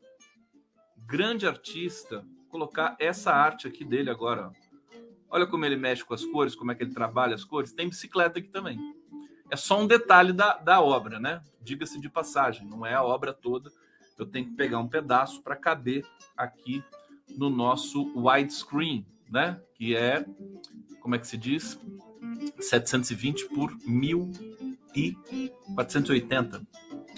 [0.97, 2.19] Grande artista.
[2.19, 4.51] Vou colocar essa arte aqui dele agora.
[5.29, 7.73] Olha como ele mexe com as cores, como é que ele trabalha as cores.
[7.73, 8.79] Tem bicicleta aqui também
[9.51, 11.41] é só um detalhe da, da obra, né?
[11.59, 13.69] Diga-se de passagem, não é a obra toda.
[14.17, 16.05] Eu tenho que pegar um pedaço para caber
[16.37, 16.81] aqui
[17.37, 19.61] no nosso widescreen, né?
[19.75, 20.25] Que é,
[21.01, 21.77] como é que se diz?
[22.59, 26.61] 720 por 1480.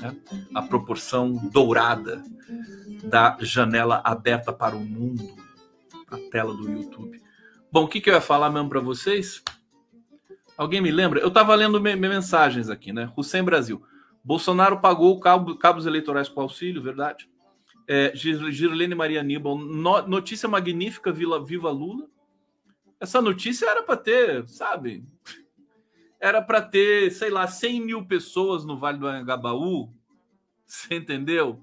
[0.01, 0.17] Né?
[0.53, 2.21] A proporção dourada
[3.03, 5.23] da janela aberta para o mundo,
[6.09, 7.21] a tela do YouTube.
[7.71, 9.43] Bom, o que, que eu ia falar mesmo para vocês?
[10.55, 11.19] Alguém me lembra?
[11.19, 13.11] Eu estava lendo me mensagens aqui, né?
[13.17, 13.83] Hussein Brasil.
[14.23, 17.27] Bolsonaro pagou cabo, cabos eleitorais com auxílio, verdade.
[17.87, 22.07] É, Girlene Maria Aníbal, no, notícia magnífica, Vila, Viva Lula.
[23.03, 25.05] Essa notícia era para ter, sabe?
[26.21, 29.93] Era para ter, sei lá, 100 mil pessoas no Vale do Anhangabaú.
[30.65, 31.61] Você entendeu?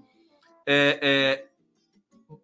[0.66, 1.48] É,
[2.28, 2.36] é,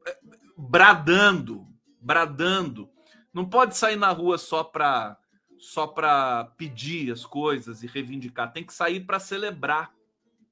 [0.56, 1.68] bradando,
[2.00, 2.88] bradando.
[3.34, 5.18] Não pode sair na rua só para
[5.58, 9.92] só para pedir as coisas e reivindicar, tem que sair para celebrar.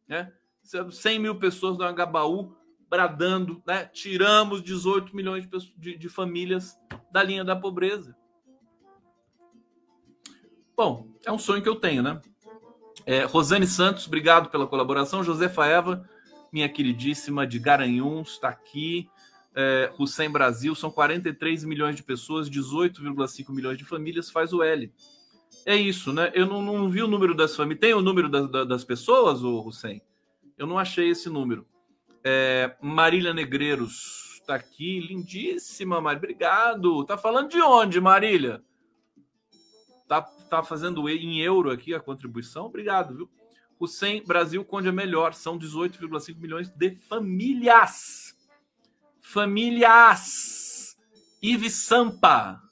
[0.06, 0.30] Né?
[0.62, 2.54] 100 mil pessoas no Agabaú
[2.90, 3.86] bradando, né?
[3.86, 6.78] tiramos 18 milhões de, pessoas, de, de famílias
[7.10, 8.14] da linha da pobreza.
[10.76, 12.20] Bom, é um sonho que eu tenho, né?
[13.06, 15.22] É, Rosane Santos, obrigado pela colaboração.
[15.22, 16.08] Josefa Eva,
[16.52, 19.08] minha queridíssima de Garanhuns, está aqui.
[19.54, 24.92] É, Hussein Brasil, são 43 milhões de pessoas, 18,5 milhões de famílias, faz o L.
[25.64, 26.32] É isso, né?
[26.34, 27.80] Eu não, não vi o número das famílias.
[27.80, 30.02] Tem o número das, das pessoas, o Hussein?
[30.58, 31.66] Eu não achei esse número.
[32.24, 36.24] É, Marília Negreiros está aqui, lindíssima, Marília.
[36.24, 37.04] Obrigado.
[37.04, 38.62] Tá falando de onde, Marília?
[40.20, 42.66] Tá, tá fazendo em euro aqui a contribuição?
[42.66, 43.30] Obrigado, viu?
[43.78, 45.34] Hussein Brasil, Conde é melhor.
[45.34, 48.34] São 18,5 milhões de famílias
[49.24, 50.96] Famílias.
[51.42, 52.62] Ive Sampa.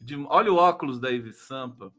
[0.00, 1.92] De, olha o óculos da Ive Sampa.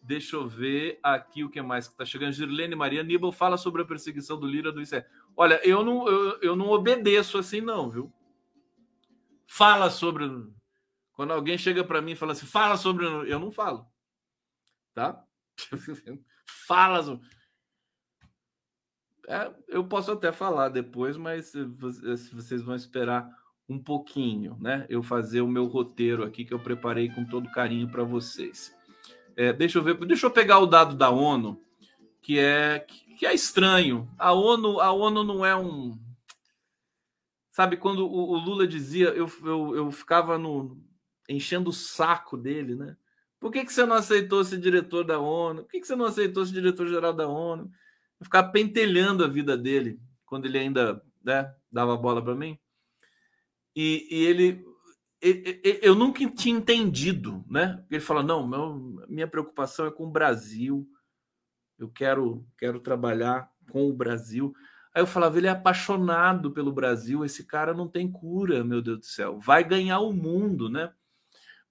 [0.00, 2.32] Deixa eu ver aqui o que mais que está chegando.
[2.32, 5.04] Girlene Maria Nibel fala sobre a perseguição do Lira do ICE.
[5.36, 8.12] Olha, eu não, eu, eu não obedeço assim, não, viu?
[9.46, 10.24] Fala sobre.
[11.12, 13.04] Quando alguém chega para mim e fala assim, fala sobre.
[13.04, 13.84] Eu não falo.
[14.98, 15.24] Tá?
[16.66, 17.20] fala.
[19.28, 21.52] É, eu posso até falar depois, mas
[22.32, 23.30] vocês vão esperar
[23.68, 24.86] um pouquinho, né?
[24.88, 28.76] Eu fazer o meu roteiro aqui que eu preparei com todo carinho para vocês.
[29.36, 31.62] É, deixa eu ver, deixa eu pegar o dado da ONU,
[32.20, 32.80] que é
[33.16, 34.10] que é estranho.
[34.18, 35.96] A ONU, a ONU não é um
[37.52, 40.76] sabe quando o, o Lula dizia, eu, eu, eu ficava no
[41.28, 42.96] enchendo o saco dele, né?
[43.40, 45.62] Por que, que você não aceitou ser diretor da ONU?
[45.62, 47.70] Por que, que você não aceitou ser diretor-geral da ONU?
[48.22, 52.58] ficar pentelhando a vida dele quando ele ainda né, dava bola para mim.
[53.74, 54.64] E, e ele,
[55.20, 57.84] ele, eu nunca tinha entendido, né?
[57.90, 60.88] Ele fala: não, meu, minha preocupação é com o Brasil.
[61.78, 64.52] Eu quero, quero trabalhar com o Brasil.
[64.92, 68.98] Aí eu falava, ele é apaixonado pelo Brasil, esse cara não tem cura, meu Deus
[68.98, 69.38] do céu.
[69.38, 70.92] Vai ganhar o mundo, né?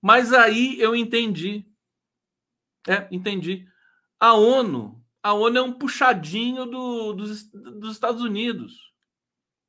[0.01, 1.65] Mas aí eu entendi.
[2.87, 3.67] É, entendi.
[4.19, 8.93] A ONU a ONU é um puxadinho do, dos, dos Estados Unidos,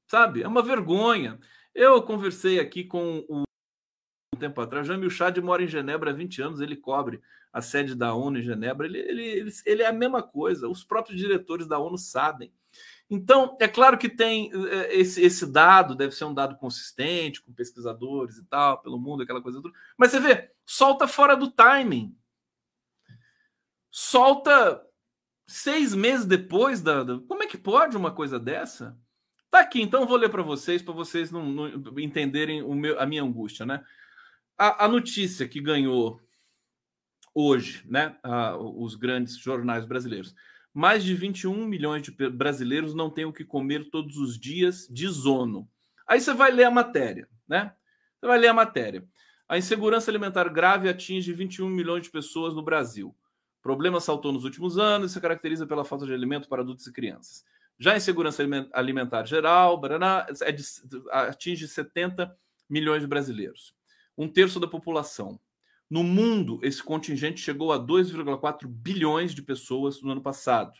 [0.06, 0.42] sabe?
[0.42, 1.36] É uma vergonha.
[1.74, 3.42] Eu conversei aqui com o
[4.32, 7.20] um tempo atrás, Jamil Chad mora em Genebra há 20 anos, ele cobre
[7.52, 10.84] a sede da ONU em Genebra, ele, ele, ele, ele, é a mesma coisa, os
[10.84, 12.52] próprios diretores da ONU sabem.
[13.10, 17.52] Então, é claro que tem eh, esse, esse dado, deve ser um dado consistente, com
[17.52, 19.74] pesquisadores e tal, pelo mundo, aquela coisa toda.
[19.96, 22.14] Mas você vê, solta fora do timing.
[23.90, 24.84] Solta
[25.46, 28.96] seis meses depois da, da, Como é que pode uma coisa dessa?
[29.50, 33.22] Tá aqui, então vou ler para vocês, para vocês não, não, entenderem meu, a minha
[33.22, 33.82] angústia, né?
[34.58, 36.20] A, a notícia que ganhou
[37.34, 38.18] hoje, né?
[38.22, 40.34] A, os grandes jornais brasileiros.
[40.72, 45.08] Mais de 21 milhões de brasileiros não têm o que comer todos os dias de
[45.08, 45.68] zono.
[46.06, 47.72] Aí você vai ler a matéria, né?
[48.18, 49.06] Você vai ler a matéria.
[49.48, 53.08] A insegurança alimentar grave atinge 21 milhões de pessoas no Brasil.
[53.58, 56.86] O problema saltou nos últimos anos e se caracteriza pela falta de alimento para adultos
[56.86, 57.44] e crianças.
[57.78, 58.42] Já a insegurança
[58.72, 60.64] alimentar geral Baraná, é de,
[61.10, 62.36] atinge 70
[62.68, 63.74] milhões de brasileiros,
[64.16, 65.40] um terço da população.
[65.90, 70.78] No mundo, esse contingente chegou a 2,4 bilhões de pessoas no ano passado.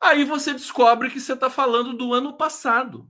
[0.00, 3.08] Aí você descobre que você está falando do ano passado.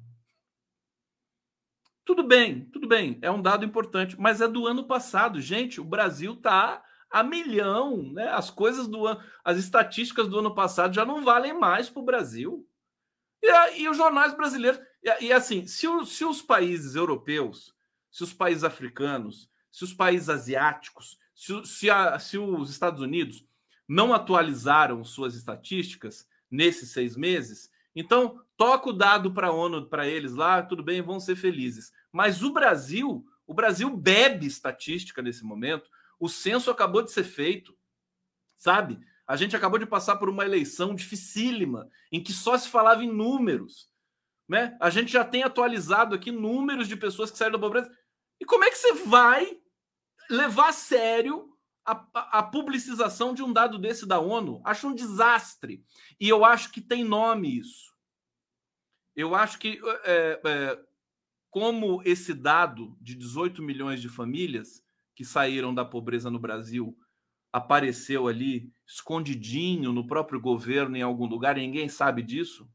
[2.05, 5.41] Tudo bem, tudo bem, é um dado importante, mas é do ano passado.
[5.41, 8.29] Gente, o Brasil está a milhão, né?
[8.29, 12.05] As coisas do ano, as estatísticas do ano passado já não valem mais para o
[12.05, 12.69] Brasil.
[13.43, 14.81] E, e, os jornais brasileiros.
[15.03, 17.75] E, e assim, se, o, se os países europeus,
[18.11, 23.45] se os países africanos, se os países asiáticos, se, se, a, se os Estados Unidos
[23.89, 30.07] não atualizaram suas estatísticas nesses seis meses, então, toca o dado para a ONU, para
[30.07, 31.93] eles lá, tudo bem, vão ser felizes.
[32.13, 35.91] Mas o Brasil, o Brasil bebe estatística nesse momento.
[36.21, 37.77] O censo acabou de ser feito,
[38.57, 39.01] sabe?
[39.27, 43.13] A gente acabou de passar por uma eleição dificílima, em que só se falava em
[43.13, 43.91] números.
[44.49, 44.77] Né?
[44.81, 47.91] A gente já tem atualizado aqui números de pessoas que saíram da pobreza.
[48.41, 49.59] E como é que você vai
[50.31, 51.55] levar a sério
[51.85, 54.61] a, a, publicização de um dado desse da ONU.
[54.65, 55.85] Acho um desastre.
[56.19, 57.93] E eu acho que tem nome isso.
[59.15, 60.85] Eu acho que, é, é,
[61.51, 64.83] como esse dado de 18 milhões de famílias
[65.15, 66.99] que saíram da pobreza no Brasil
[67.53, 72.69] apareceu ali escondidinho no próprio governo em algum lugar, ninguém sabe disso.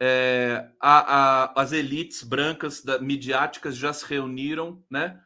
[0.00, 1.00] É, a,
[1.50, 5.20] a, as elites brancas da, midiáticas já se reuniram, né?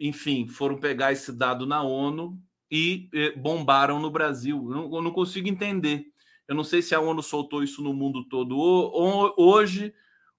[0.00, 2.40] Enfim, foram pegar esse dado na ONU
[2.70, 4.56] e eh, bombaram no Brasil.
[4.70, 6.06] Eu não, eu não, consigo entender.
[6.48, 8.56] Eu não sei se a ONU soltou isso no mundo todo
[9.36, 9.92] hoje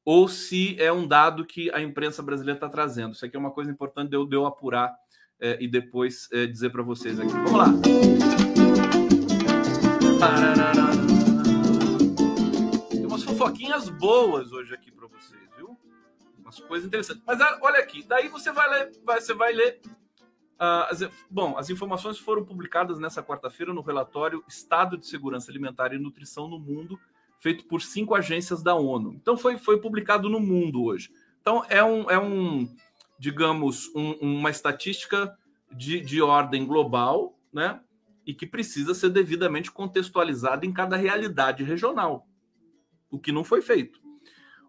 [0.03, 3.13] ou se é um dado que a imprensa brasileira está trazendo.
[3.13, 4.91] Isso aqui é uma coisa importante de eu, de eu apurar
[5.39, 7.31] eh, e depois eh, dizer para vocês aqui.
[7.31, 7.67] Vamos lá.
[12.89, 15.40] Tem umas fofoquinhas boas hoje aqui para vocês
[16.59, 17.23] umas coisas interessantes.
[17.25, 19.81] Mas ah, olha aqui, daí você vai ler, vai, você vai ler.
[20.59, 25.93] Uh, as, bom, as informações foram publicadas nessa quarta-feira no relatório Estado de Segurança Alimentar
[25.93, 26.99] e Nutrição no Mundo,
[27.39, 29.13] feito por cinco agências da ONU.
[29.13, 31.11] Então foi, foi publicado no mundo hoje.
[31.41, 32.69] Então é um, é um
[33.21, 35.37] digamos, um, uma estatística
[35.71, 37.79] de, de ordem global, né?
[38.25, 42.27] E que precisa ser devidamente contextualizada em cada realidade regional,
[43.11, 44.00] o que não foi feito.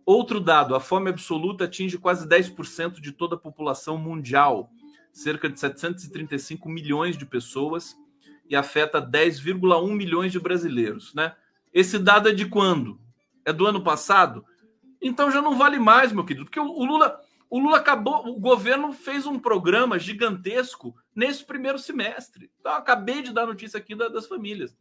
[0.04, 4.70] Outro dado: a fome absoluta atinge quase 10% de toda a população mundial,
[5.12, 7.96] cerca de 735 milhões de pessoas,
[8.48, 11.14] e afeta 10,1 milhões de brasileiros.
[11.14, 11.34] Né?
[11.72, 13.00] Esse dado é de quando?
[13.44, 14.44] É do ano passado?
[15.00, 18.92] Então já não vale mais, meu querido, porque o Lula, o Lula acabou, o governo
[18.92, 22.50] fez um programa gigantesco nesse primeiro semestre.
[22.60, 24.76] Então, acabei de dar notícia aqui das famílias.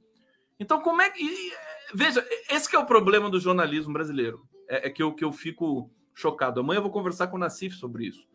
[0.59, 1.51] Então, como é que.
[1.93, 5.33] Veja, esse que é o problema do jornalismo brasileiro é, é, que, eu, que eu
[5.33, 6.61] fico chocado.
[6.61, 8.25] Amanhã eu vou conversar com o Nassif sobre isso.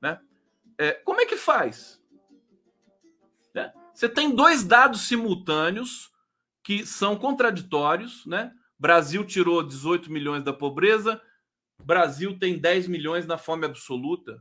[0.00, 0.20] Né?
[0.76, 1.98] É, como é que faz?
[3.54, 3.72] Né?
[3.94, 6.12] Você tem dois dados simultâneos
[6.62, 8.26] que são contraditórios.
[8.26, 8.52] Né?
[8.78, 11.20] Brasil tirou 18 milhões da pobreza,
[11.82, 14.38] Brasil tem 10 milhões na fome absoluta.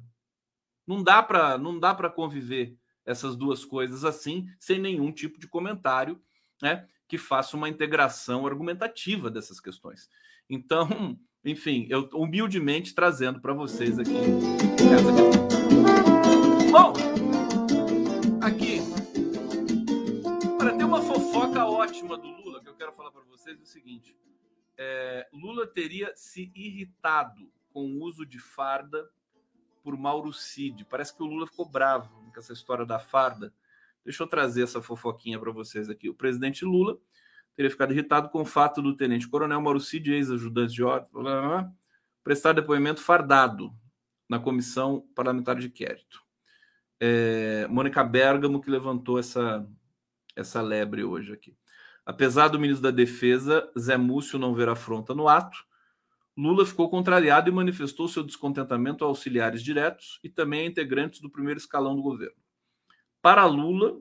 [0.86, 5.48] Não dá para não dá para conviver essas duas coisas assim, sem nenhum tipo de
[5.48, 6.22] comentário,
[6.62, 10.10] né, que faça uma integração argumentativa dessas questões.
[10.50, 14.18] Então, enfim, eu humildemente trazendo para vocês aqui
[14.92, 15.46] essa questão.
[16.72, 16.94] Bom,
[18.42, 18.80] aqui,
[20.58, 23.66] para ter uma fofoca ótima do Lula, que eu quero falar para vocês é o
[23.66, 24.18] seguinte:
[24.76, 29.08] é, Lula teria se irritado com o uso de farda
[29.84, 30.84] por Mauro Cid.
[30.86, 33.54] Parece que o Lula ficou bravo com essa história da farda.
[34.04, 36.10] Deixa eu trazer essa fofoquinha para vocês aqui.
[36.10, 36.98] O presidente Lula
[37.56, 41.10] teria ficado irritado com o fato do tenente-coronel Marucide, ex-ajudante de ordem,
[42.24, 43.72] prestar depoimento fardado
[44.30, 46.22] na comissão parlamentar de inquérito.
[47.00, 49.68] É, Mônica Bergamo que levantou essa,
[50.36, 51.56] essa lebre hoje aqui.
[52.06, 55.58] Apesar do ministro da Defesa, Zé Múcio, não ver afronta no ato,
[56.38, 61.30] Lula ficou contrariado e manifestou seu descontentamento a auxiliares diretos e também a integrantes do
[61.30, 62.36] primeiro escalão do governo.
[63.22, 63.98] Para Lula,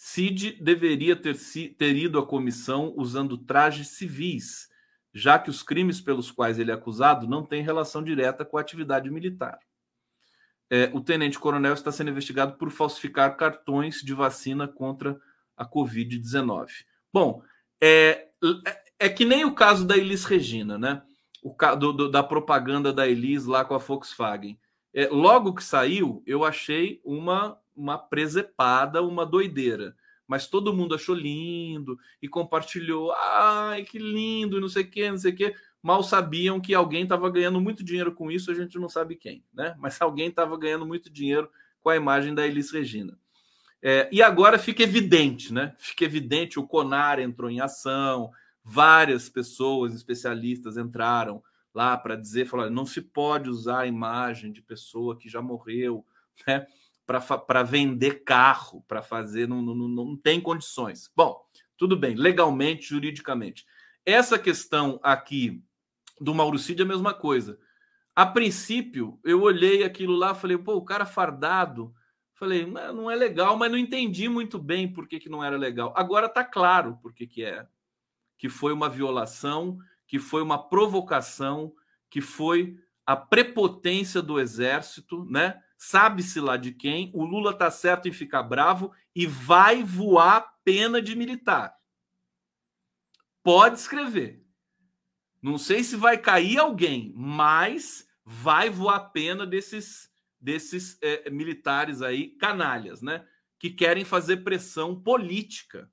[0.00, 1.36] Cid deveria ter,
[1.76, 4.68] ter ido à comissão usando trajes civis,
[5.12, 8.60] já que os crimes pelos quais ele é acusado não têm relação direta com a
[8.60, 9.58] atividade militar.
[10.70, 15.18] É, o tenente-coronel está sendo investigado por falsificar cartões de vacina contra
[15.56, 16.68] a Covid-19.
[17.12, 17.42] Bom,
[17.82, 18.28] é,
[19.00, 21.02] é que nem o caso da Elis Regina, né?
[21.42, 24.60] O, do, do, da propaganda da Elis lá com a Volkswagen.
[24.94, 29.94] É, logo que saiu, eu achei uma uma presepada, uma doideira.
[30.26, 33.12] Mas todo mundo achou lindo e compartilhou.
[33.12, 35.54] Ai, que lindo, não sei o que, não sei o que.
[35.82, 39.44] Mal sabiam que alguém estava ganhando muito dinheiro com isso, a gente não sabe quem,
[39.54, 39.74] né?
[39.80, 41.48] Mas alguém estava ganhando muito dinheiro
[41.80, 43.18] com a imagem da Elis Regina.
[43.80, 45.74] É, e agora fica evidente, né?
[45.78, 48.30] Fica evidente, o Conar entrou em ação,
[48.62, 54.60] várias pessoas especialistas entraram lá para dizer, falar, não se pode usar a imagem de
[54.60, 56.04] pessoa que já morreu,
[56.46, 56.66] né?
[57.08, 61.10] Para vender carro, para fazer, não, não, não tem condições.
[61.16, 61.40] Bom,
[61.74, 63.64] tudo bem, legalmente, juridicamente.
[64.04, 65.64] Essa questão aqui
[66.20, 67.58] do Mauricídio é a mesma coisa.
[68.14, 71.94] A princípio, eu olhei aquilo lá, falei, pô, o cara fardado.
[72.34, 75.94] Falei, não é legal, mas não entendi muito bem por que, que não era legal.
[75.96, 77.66] Agora tá claro por que, que é.
[78.36, 81.72] Que foi uma violação, que foi uma provocação,
[82.10, 85.62] que foi a prepotência do exército, né?
[85.78, 91.00] Sabe-se lá de quem, o Lula tá certo em ficar bravo e vai voar pena
[91.00, 91.74] de militar.
[93.42, 94.44] Pode escrever.
[95.40, 100.08] Não sei se vai cair alguém, mas vai voar pena desses
[100.40, 103.26] desses é, militares aí canalhas, né?
[103.58, 105.90] Que querem fazer pressão política.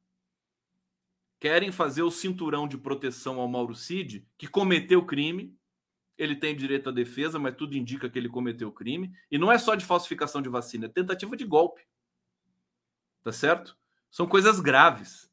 [1.40, 5.58] Querem fazer o cinturão de proteção ao Mauro Cid, que cometeu crime,
[6.18, 9.12] ele tem direito à defesa, mas tudo indica que ele cometeu crime.
[9.30, 11.82] E não é só de falsificação de vacina, é tentativa de golpe.
[13.24, 13.78] Tá certo?
[14.10, 15.30] São coisas graves.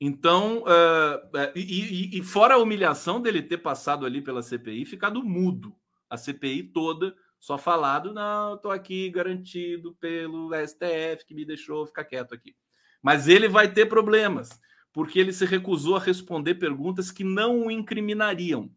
[0.00, 5.24] Então, uh, e, e, e, fora a humilhação dele ter passado ali pela CPI, ficado
[5.24, 5.74] mudo.
[6.10, 12.04] A CPI toda, só falado, não, estou aqui garantido pelo STF que me deixou ficar
[12.04, 12.54] quieto aqui.
[13.02, 14.60] Mas ele vai ter problemas,
[14.92, 18.70] porque ele se recusou a responder perguntas que não o incriminariam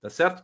[0.00, 0.42] tá certo?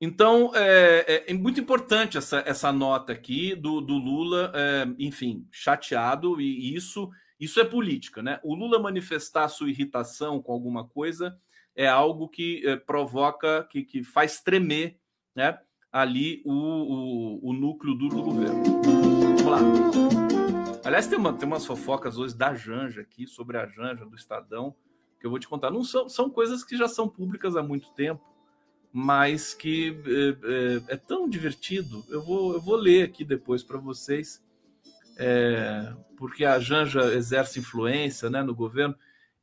[0.00, 5.46] Então, é, é, é, muito importante essa, essa nota aqui do, do Lula, é, enfim,
[5.50, 8.40] chateado, e, isso, isso é política, né?
[8.42, 11.38] O Lula manifestar sua irritação com alguma coisa
[11.76, 14.98] é algo que é, provoca, que, que faz tremer
[15.34, 15.58] né,
[15.90, 18.62] ali o, o, o núcleo duro do governo.
[18.82, 19.58] Vamos lá.
[20.84, 24.74] Aliás, tem, uma, tem umas fofocas hoje da Janja aqui, sobre a Janja do Estadão,
[25.18, 25.70] que eu vou te contar.
[25.70, 28.33] Não são, são coisas que já são públicas há muito tempo
[28.96, 32.04] mas que é, é, é, tão divertido.
[32.08, 34.40] Eu vou, eu vou ler aqui depois para vocês,
[35.18, 38.94] é, porque a Janja exerce influência né, no governo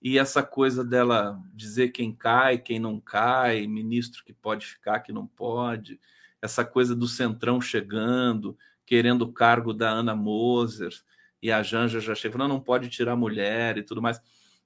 [0.02, 5.12] e essa coisa dela dizer quem cai, quem não cai, ministro que pode ficar, que
[5.12, 6.00] não pode,
[6.42, 10.94] essa coisa do centrão chegando, querendo o cargo da Ana Moser,
[11.42, 14.22] e a Janja já chega, não, não pode tirar mulher e tudo mais.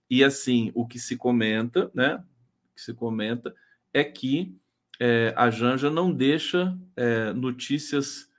[0.08, 2.24] E assim, o que se comenta, né?
[2.72, 3.52] O que se comenta
[3.92, 4.56] é que
[5.00, 8.30] é, a Janja não deixa é, notícias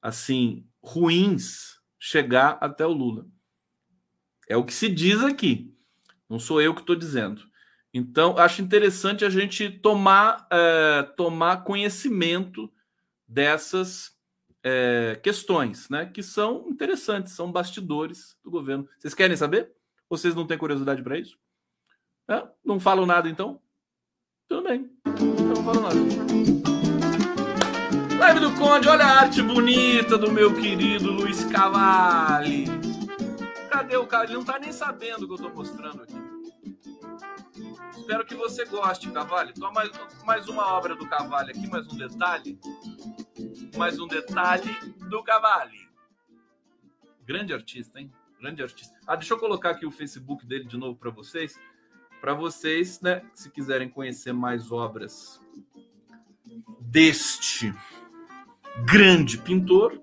[0.00, 3.26] assim ruins chegar até o Lula.
[4.48, 5.72] É o que se diz aqui.
[6.28, 7.42] Não sou eu que estou dizendo.
[7.94, 12.72] Então, acho interessante a gente tomar, é, tomar conhecimento
[13.28, 14.16] dessas
[14.62, 16.06] é, questões, né?
[16.06, 18.88] Que são interessantes, são bastidores do governo.
[18.98, 19.72] Vocês querem saber?
[20.08, 21.38] Vocês não têm curiosidade para isso?
[22.28, 22.42] É?
[22.64, 23.60] Não falam nada, então?
[24.48, 24.90] Tudo bem.
[28.18, 32.64] Live do Conde, olha a arte bonita do meu querido Luiz Cavalli.
[33.70, 34.24] Cadê o cara?
[34.24, 36.20] Ele não tá nem sabendo o que eu tô mostrando aqui.
[37.96, 39.54] Espero que você goste, Cavalli.
[39.54, 39.90] Toma mais,
[40.24, 42.58] mais uma obra do Cavalli aqui, mais um detalhe.
[43.76, 44.76] Mais um detalhe
[45.08, 45.88] do Cavalli.
[47.24, 48.10] Grande artista, hein?
[48.40, 48.98] Grande artista.
[49.06, 51.56] Ah, deixa eu colocar aqui o Facebook dele de novo para vocês
[52.22, 55.41] para vocês, né, se quiserem conhecer mais obras
[56.80, 57.72] deste
[58.84, 60.00] grande pintor,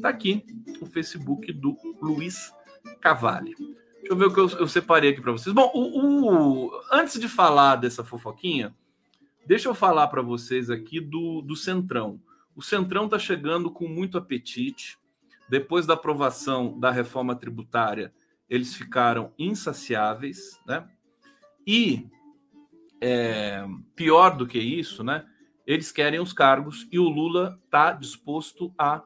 [0.00, 0.44] tá aqui
[0.80, 2.52] o Facebook do Luiz
[3.00, 3.54] Cavalli.
[3.56, 5.54] Deixa eu ver o que eu, eu separei aqui para vocês.
[5.54, 8.74] Bom, o, o, antes de falar dessa fofoquinha,
[9.46, 12.20] deixa eu falar para vocês aqui do, do Centrão.
[12.54, 14.98] O Centrão está chegando com muito apetite.
[15.48, 18.12] Depois da aprovação da reforma tributária,
[18.48, 20.88] eles ficaram insaciáveis, né?
[21.66, 22.08] E
[23.00, 25.26] é, pior do que isso, né?
[25.66, 29.02] Eles querem os cargos e o Lula está disposto a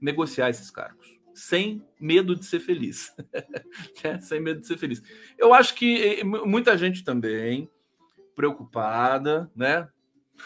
[0.00, 1.20] negociar esses cargos.
[1.34, 3.14] sem medo de ser feliz.
[4.04, 5.02] é, sem medo de ser feliz.
[5.38, 7.70] Eu acho que eh, muita gente também
[8.34, 9.88] preocupada, né?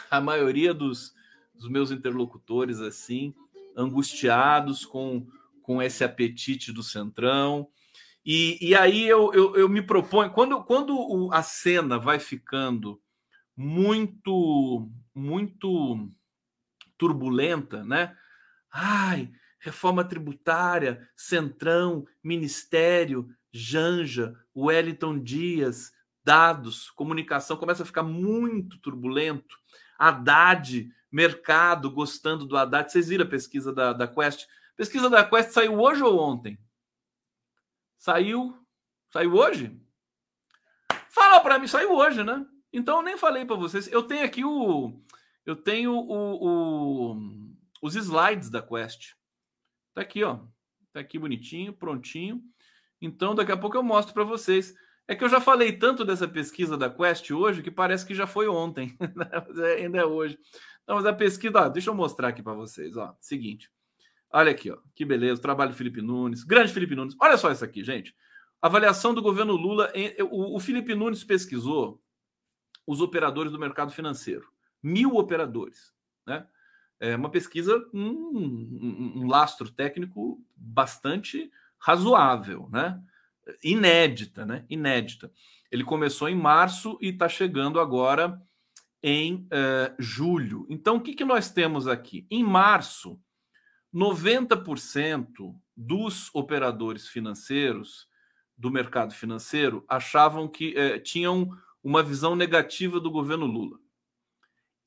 [0.09, 1.13] A maioria dos,
[1.53, 3.33] dos meus interlocutores, assim,
[3.75, 5.27] angustiados com,
[5.61, 7.67] com esse apetite do Centrão.
[8.25, 13.01] E, e aí eu, eu, eu me proponho, quando, quando a cena vai ficando
[13.55, 16.09] muito, muito
[16.97, 18.15] turbulenta, né?
[18.71, 25.91] Ai, reforma tributária, Centrão, Ministério, Janja, Wellington Dias,
[26.23, 29.57] dados, comunicação, começa a ficar muito turbulento.
[29.97, 32.91] Haddad, mercado gostando do Haddad.
[32.91, 34.45] Vocês viram a pesquisa da, da Quest?
[34.75, 36.59] Pesquisa da Quest saiu hoje ou ontem?
[37.97, 38.55] Saiu.
[39.09, 39.81] Saiu hoje?
[41.09, 42.45] Fala para mim, saiu hoje, né?
[42.71, 43.91] Então eu nem falei para vocês.
[43.91, 45.01] Eu tenho aqui o.
[45.47, 47.17] Eu tenho o, o,
[47.81, 49.13] os slides da Quest.
[49.93, 50.41] Tá aqui, ó.
[50.91, 52.43] Tá aqui bonitinho, prontinho.
[53.01, 54.75] Então, daqui a pouco eu mostro para vocês.
[55.07, 58.27] É que eu já falei tanto dessa pesquisa da Quest hoje que parece que já
[58.27, 59.29] foi ontem, né?
[59.69, 60.37] é, ainda é hoje.
[60.83, 63.15] Então, mas a pesquisa, ó, deixa eu mostrar aqui para vocês, ó.
[63.21, 63.71] Seguinte.
[64.29, 64.77] Olha aqui, ó.
[64.93, 67.15] Que beleza, trabalho do Felipe Nunes, grande Felipe Nunes.
[67.21, 68.13] Olha só isso aqui, gente.
[68.61, 69.89] Avaliação do governo Lula.
[69.95, 72.03] Em, o, o Felipe Nunes pesquisou
[72.85, 74.45] os operadores do mercado financeiro.
[74.81, 75.93] Mil operadores,
[76.25, 76.45] né?
[76.99, 83.01] é uma pesquisa, um, um, um lastro técnico bastante razoável, né?
[83.63, 84.65] Inédita, né?
[84.69, 85.31] Inédita.
[85.71, 88.41] Ele começou em março e está chegando agora
[89.01, 90.65] em uh, julho.
[90.69, 92.25] Então, o que, que nós temos aqui?
[92.31, 93.19] Em março,
[93.93, 98.07] 90% dos operadores financeiros
[98.57, 101.49] do mercado financeiro achavam que uh, tinham
[101.83, 103.77] uma visão negativa do governo Lula.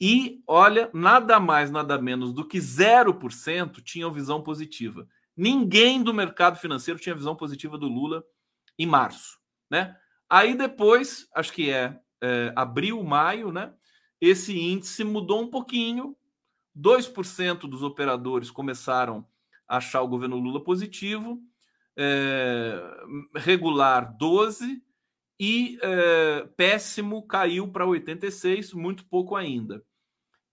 [0.01, 5.07] E, olha, nada mais, nada menos do que 0% tinham visão positiva.
[5.37, 8.25] Ninguém do mercado financeiro tinha visão positiva do Lula
[8.79, 9.39] em março,
[9.71, 9.97] né?
[10.29, 13.75] Aí depois, acho que é, é abril, maio, né?
[14.21, 16.17] Esse índice mudou um pouquinho.
[16.75, 19.27] 2% dos operadores começaram
[19.69, 21.43] a achar o governo Lula positivo,
[21.97, 22.81] é,
[23.37, 24.81] regular 12%
[25.39, 29.83] e é, péssimo caiu para 86%, muito pouco ainda.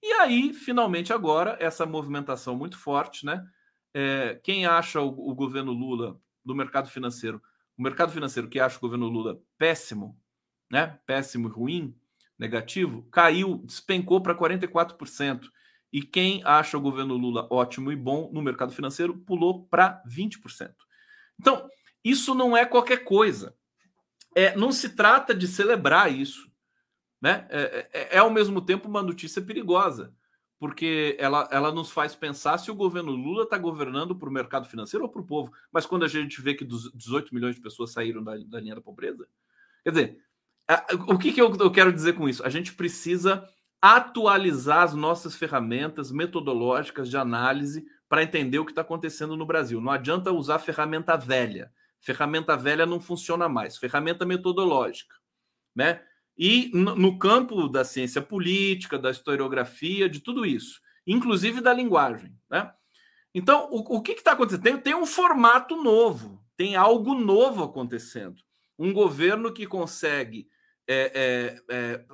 [0.02, 3.45] E aí, finalmente, agora, essa movimentação muito forte, né?
[3.93, 7.41] É, quem acha o, o, governo Lula do mercado financeiro,
[7.78, 10.20] o mercado financeiro que acha o governo Lula péssimo,
[10.70, 11.00] né?
[11.06, 11.95] Péssimo e ruim,
[12.38, 15.50] negativo, caiu, despencou para 44%.
[15.91, 20.74] E quem acha o governo Lula ótimo e bom no mercado financeiro pulou para 20%.
[21.39, 21.68] Então,
[22.04, 23.56] isso não é qualquer coisa.
[24.36, 26.52] É, não se trata de celebrar isso.
[27.22, 27.47] Né?
[27.49, 30.13] É, é, é, ao mesmo tempo uma notícia perigosa,
[30.59, 34.68] porque ela, ela nos faz pensar se o governo Lula está governando para o mercado
[34.68, 35.51] financeiro ou para o povo.
[35.72, 38.82] Mas quando a gente vê que 18 milhões de pessoas saíram da, da linha da
[38.82, 39.28] pobreza,
[39.84, 40.22] quer dizer,
[41.07, 42.43] o que, que eu, eu quero dizer com isso?
[42.43, 43.47] A gente precisa
[43.82, 49.80] atualizar as nossas ferramentas metodológicas de análise para entender o que está acontecendo no Brasil.
[49.80, 51.72] Não adianta usar ferramenta velha.
[51.99, 53.78] Ferramenta velha não funciona mais.
[53.78, 55.15] Ferramenta metodológica,
[55.76, 56.01] né?
[56.38, 62.38] E no campo da ciência política, da historiografia, de tudo isso, inclusive da linguagem.
[62.50, 62.72] Né?
[63.34, 64.64] Então, o, o que está acontecendo?
[64.64, 68.42] Tem, tem um formato novo, tem algo novo acontecendo.
[68.78, 70.48] Um governo que consegue
[70.88, 72.06] é, é, é,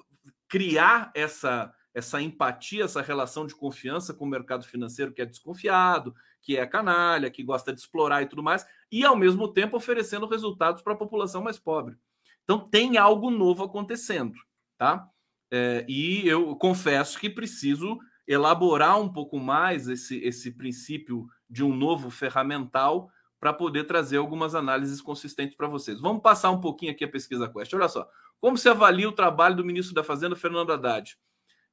[0.48, 6.16] criar essa, essa empatia, essa relação de confiança com o mercado financeiro que é desconfiado,
[6.42, 10.28] que é canalha, que gosta de explorar e tudo mais, e ao mesmo tempo oferecendo
[10.28, 11.98] resultados para a população mais pobre.
[12.44, 14.36] Então tem algo novo acontecendo,
[14.78, 15.08] tá?
[15.52, 21.76] É, e eu confesso que preciso elaborar um pouco mais esse, esse princípio de um
[21.76, 26.00] novo ferramental para poder trazer algumas análises consistentes para vocês.
[26.00, 27.74] Vamos passar um pouquinho aqui a pesquisa Quest.
[27.74, 31.18] Olha só, como se avalia o trabalho do ministro da Fazenda, Fernando Haddad?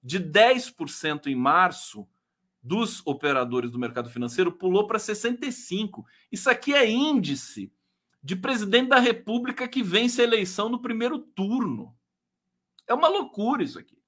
[0.03, 2.09] De 10% em março
[2.63, 6.05] dos operadores do mercado financeiro pulou para 65.
[6.31, 7.73] Isso aqui é índice
[8.23, 11.95] de presidente da República que vence a eleição no primeiro turno.
[12.87, 13.99] É uma loucura isso aqui.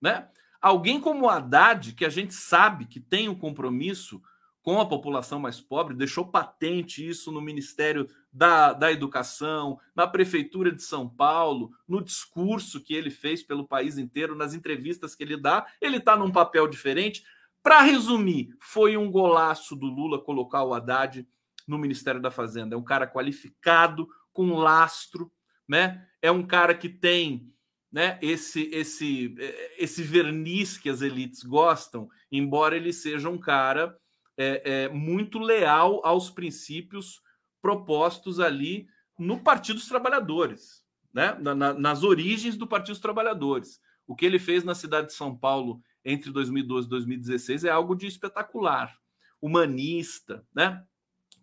[0.00, 0.28] Né?
[0.60, 4.20] Alguém como Haddad, que a gente sabe que tem um compromisso
[4.62, 10.70] com a população mais pobre, deixou patente isso no Ministério da, da Educação, na Prefeitura
[10.70, 15.36] de São Paulo, no discurso que ele fez pelo país inteiro, nas entrevistas que ele
[15.36, 15.66] dá.
[15.80, 17.24] Ele está num papel diferente.
[17.62, 21.26] Para resumir, foi um golaço do Lula colocar o Haddad
[21.70, 22.74] no Ministério da Fazenda.
[22.74, 25.32] É um cara qualificado, com lastro,
[25.68, 26.04] né?
[26.20, 27.48] É um cara que tem
[27.92, 29.34] né, esse, esse,
[29.78, 33.96] esse verniz que as elites gostam, embora ele seja um cara
[34.36, 37.20] é, é, muito leal aos princípios
[37.62, 41.36] propostos ali no Partido dos Trabalhadores, né?
[41.40, 43.80] Na, na, nas origens do Partido dos Trabalhadores.
[44.06, 47.94] O que ele fez na cidade de São Paulo entre 2012 e 2016 é algo
[47.94, 48.96] de espetacular,
[49.40, 50.84] humanista, né?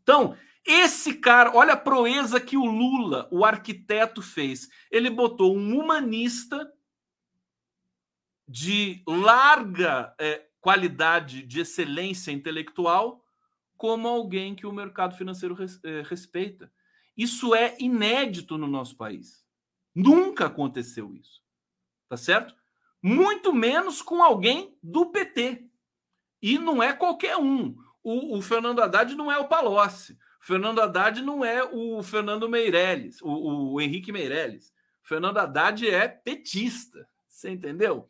[0.08, 4.70] Então, esse cara, olha a proeza que o Lula, o arquiteto, fez.
[4.90, 6.72] Ele botou um humanista
[8.48, 13.22] de larga é, qualidade, de excelência intelectual,
[13.76, 16.72] como alguém que o mercado financeiro res, é, respeita.
[17.18, 19.46] Isso é inédito no nosso país.
[19.94, 21.42] Nunca aconteceu isso.
[22.08, 22.56] Tá certo?
[23.04, 25.70] Muito menos com alguém do PT.
[26.42, 27.76] E não é qualquer um.
[28.10, 30.18] O, o Fernando Haddad não é o Palocci.
[30.40, 34.72] Fernando Haddad não é o Fernando Meirelles, o, o Henrique Meirelles.
[35.04, 37.06] Fernando Haddad é petista.
[37.28, 38.10] Você entendeu?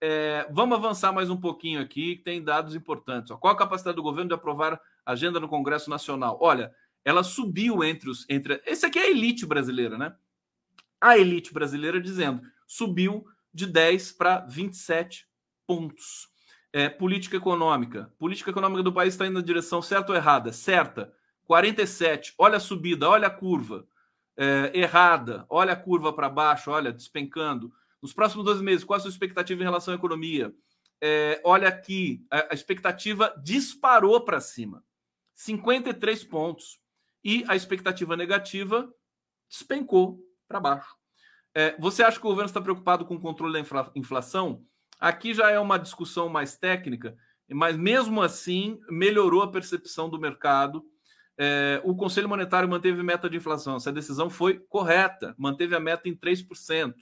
[0.00, 3.32] É, vamos avançar mais um pouquinho aqui, que tem dados importantes.
[3.38, 6.36] Qual a capacidade do governo de aprovar a agenda no Congresso Nacional?
[6.40, 6.74] Olha,
[7.04, 8.26] ela subiu entre os.
[8.28, 10.16] Entre, esse aqui é a elite brasileira, né?
[11.00, 13.24] A elite brasileira dizendo subiu
[13.54, 15.28] de 10 para 27
[15.64, 16.26] pontos.
[16.72, 18.12] É, política econômica.
[18.18, 20.52] Política econômica do país está indo na direção certa ou errada?
[20.52, 21.12] Certa.
[21.44, 22.34] 47.
[22.36, 23.86] Olha a subida, olha a curva.
[24.36, 25.46] É, errada.
[25.48, 27.72] Olha a curva para baixo, olha, despencando.
[28.02, 30.54] Nos próximos 12 meses, qual a sua expectativa em relação à economia?
[31.00, 34.84] É, olha aqui, a, a expectativa disparou para cima,
[35.34, 36.78] 53 pontos.
[37.24, 38.92] E a expectativa negativa
[39.48, 40.94] despencou para baixo.
[41.54, 44.64] É, você acha que o governo está preocupado com o controle da infla, inflação?
[44.98, 47.16] Aqui já é uma discussão mais técnica,
[47.48, 50.84] mas mesmo assim melhorou a percepção do mercado.
[51.36, 53.76] É, o Conselho Monetário manteve meta de inflação.
[53.76, 56.94] Essa decisão foi correta, manteve a meta em 3%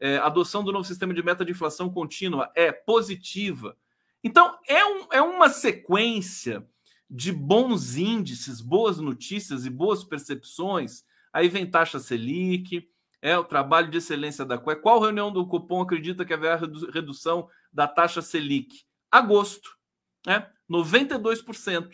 [0.00, 3.76] é, adoção do novo sistema de meta de inflação contínua é positiva.
[4.22, 6.66] Então, é, um, é uma sequência
[7.10, 11.04] de bons índices, boas notícias e boas percepções.
[11.32, 12.88] Aí vem taxa Selic,
[13.20, 14.76] é o trabalho de excelência da CUE.
[14.76, 18.84] Qual reunião do cupom acredita que haverá redução da taxa Selic?
[19.10, 19.76] Agosto,
[20.26, 20.48] né?
[20.70, 21.90] 92%.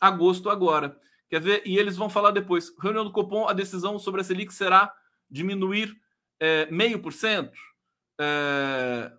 [0.00, 0.98] Agosto agora.
[1.28, 1.62] Quer ver?
[1.64, 2.72] E eles vão falar depois.
[2.80, 4.92] Reunião do cupom, a decisão sobre a Selic será
[5.30, 5.94] diminuir
[6.40, 7.58] é, meio por cento,
[8.18, 9.12] é,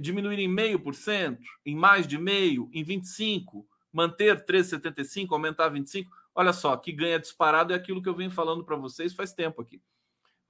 [0.00, 6.10] diminuir em meio por cento, em mais de meio, em 25, manter 13,75, aumentar 25.
[6.34, 9.60] Olha só, que ganha disparado é aquilo que eu venho falando para vocês faz tempo
[9.60, 9.80] aqui.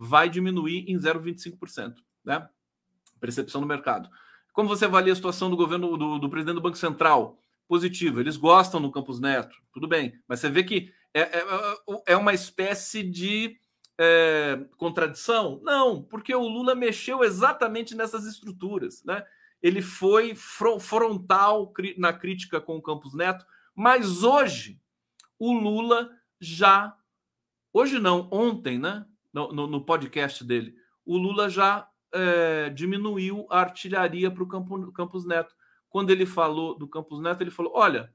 [0.04, 1.94] Vai diminuir em 0,25%,
[2.24, 2.48] né?
[3.20, 4.08] Percepção do mercado.
[4.52, 7.38] Como você avalia a situação do governo do, do presidente do Banco Central?
[7.68, 11.44] Positivo, eles gostam no Campos Neto, tudo bem, mas você vê que é, é,
[12.08, 13.56] é uma espécie de
[13.96, 15.60] é, contradição?
[15.62, 19.04] Não, porque o Lula mexeu exatamente nessas estruturas.
[19.04, 19.24] Né?
[19.62, 24.80] Ele foi frontal na crítica com o Campos Neto, mas hoje
[25.38, 26.96] o Lula já.
[27.72, 29.06] Hoje não, ontem, né?
[29.32, 30.74] No, no, podcast dele,
[31.06, 35.54] o Lula já é, diminuiu a artilharia para o Campo, Campos Neto.
[35.88, 38.12] Quando ele falou do Campos Neto, ele falou: olha,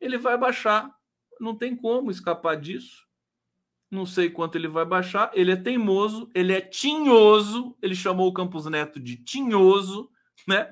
[0.00, 0.92] ele vai baixar,
[1.40, 3.08] não tem como escapar disso
[3.90, 5.30] não sei quanto ele vai baixar.
[5.34, 10.08] Ele é teimoso, ele é tinhoso, ele chamou o Campos Neto de tinhoso,
[10.46, 10.70] né?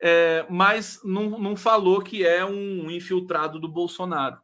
[0.00, 4.38] É, mas não, não falou que é um infiltrado do Bolsonaro.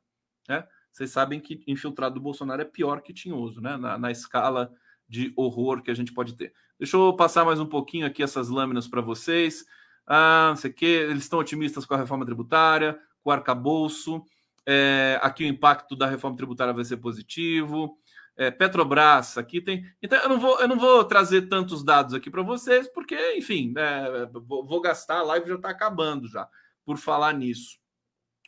[0.48, 0.66] Né?
[0.92, 3.76] Vocês sabem que infiltrado do Bolsonaro é pior que tinhoso, né?
[3.76, 4.72] Na, na escala
[5.08, 6.52] de horror que a gente pode ter.
[6.78, 9.64] Deixa eu passar mais um pouquinho aqui essas lâminas para vocês.
[10.06, 14.22] Ah, não sei o que, eles estão otimistas com a reforma tributária, com o arcabouço.
[14.66, 17.98] É, aqui o impacto da reforma tributária vai ser positivo
[18.36, 19.84] é, Petrobras, aqui tem.
[20.02, 23.74] Então, eu não vou, eu não vou trazer tantos dados aqui para vocês, porque, enfim,
[23.76, 26.48] é, vou, vou, gastar, a live já está acabando já,
[26.84, 27.78] por falar nisso.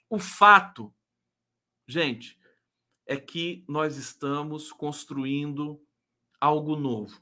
[0.08, 0.92] O fato,
[1.86, 2.38] gente,
[3.06, 5.80] é que nós estamos construindo
[6.40, 7.20] algo novo.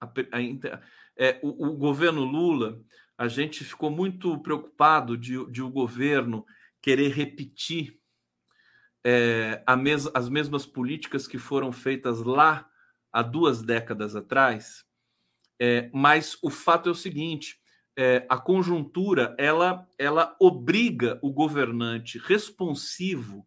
[0.00, 0.82] A, a,
[1.16, 2.82] é, o, o, governo Lula,
[3.16, 6.44] a gente ficou muito preocupado de, de o governo
[6.80, 8.00] querer repetir
[9.04, 12.68] é, mes as mesmas políticas que foram feitas lá
[13.12, 14.84] há duas décadas atrás,
[15.60, 17.60] é, mas o fato é o seguinte:
[17.96, 23.46] é, a conjuntura ela, ela obriga o governante responsivo,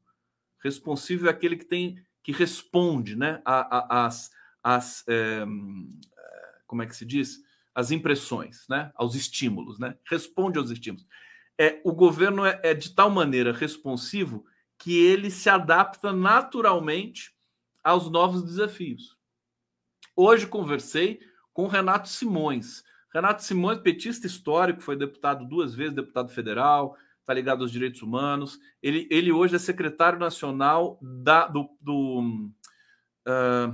[0.63, 4.31] responsivo é aquele que tem que responde, né, às
[4.65, 5.45] as, é,
[6.65, 7.39] como é que se diz,
[7.75, 11.05] as impressões, né, aos estímulos, né, responde aos estímulos.
[11.55, 14.43] É, o governo é, é de tal maneira responsivo
[14.79, 17.31] que ele se adapta naturalmente
[17.83, 19.15] aos novos desafios.
[20.15, 21.19] Hoje conversei
[21.53, 22.83] com Renato Simões.
[23.15, 28.59] Renato Simões, petista histórico, foi deputado duas vezes, deputado federal, está ligado aos direitos humanos.
[28.83, 32.49] Ele, ele hoje é secretário nacional da, do, do,
[33.25, 33.73] uh,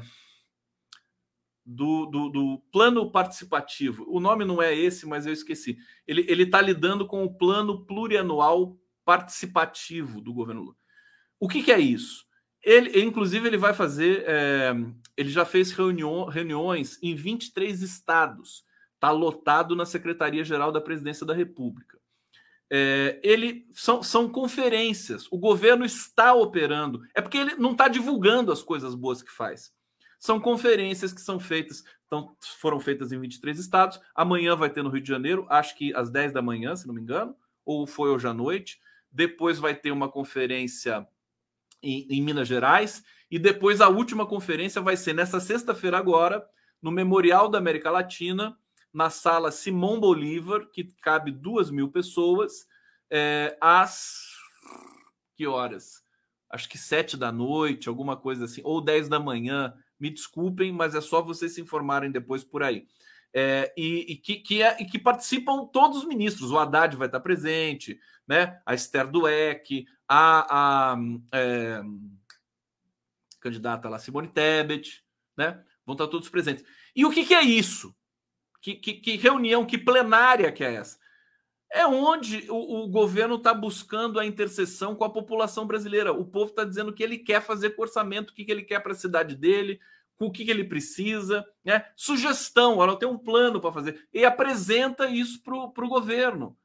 [1.66, 4.06] do, do, do, plano participativo.
[4.08, 5.76] O nome não é esse, mas eu esqueci.
[6.08, 10.76] Ele está lidando com o plano plurianual participativo do governo Lula.
[11.40, 12.28] O que, que é isso?
[12.62, 14.24] Ele, inclusive, ele vai fazer.
[14.28, 14.72] É,
[15.18, 18.70] ele já fez reunião, reuniões em 23 estados.
[19.02, 21.98] Está lotado na Secretaria-Geral da Presidência da República.
[22.70, 25.28] É, ele são, são conferências.
[25.32, 27.02] O governo está operando.
[27.16, 29.74] É porque ele não está divulgando as coisas boas que faz.
[30.20, 34.00] São conferências que são feitas, então, foram feitas em 23 estados.
[34.14, 36.94] Amanhã vai ter no Rio de Janeiro, acho que às 10 da manhã, se não
[36.94, 37.36] me engano,
[37.66, 38.80] ou foi hoje à noite.
[39.12, 41.08] Depois vai ter uma conferência
[41.82, 43.04] em, em Minas Gerais.
[43.32, 46.48] E depois a última conferência vai ser nessa sexta-feira, agora,
[46.80, 48.56] no Memorial da América Latina,
[48.94, 52.68] na sala Simão Bolívar, que cabe duas mil pessoas,
[53.10, 54.32] é, às
[55.36, 56.04] que horas?
[56.50, 59.74] Acho que sete da noite, alguma coisa assim, ou dez da manhã.
[60.00, 62.86] Me desculpem, mas é só vocês se informarem depois por aí.
[63.34, 66.52] É, e, e, que, que é, e, que, participam todos os ministros.
[66.52, 68.60] O Haddad vai estar presente, né?
[68.66, 70.98] a Esther Dueck, a, a
[71.32, 71.82] é,
[73.40, 75.04] candidata lá, Simone Tebet,
[75.38, 75.64] né?
[75.86, 76.66] vão estar todos presentes.
[76.94, 77.96] E o que, que é isso?
[78.62, 81.00] Que, que, que, reunião, que plenária que é essa?
[81.74, 86.14] É onde o, o governo está buscando a interseção com a população brasileira.
[86.14, 88.80] O povo está dizendo que ele quer fazer com orçamento, o que, que ele quer
[88.82, 89.80] para a cidade dele,
[90.20, 91.86] o que, que ele precisa, né?
[91.96, 96.56] Sugestão, ela tem um plano para fazer e apresenta isso para o governo.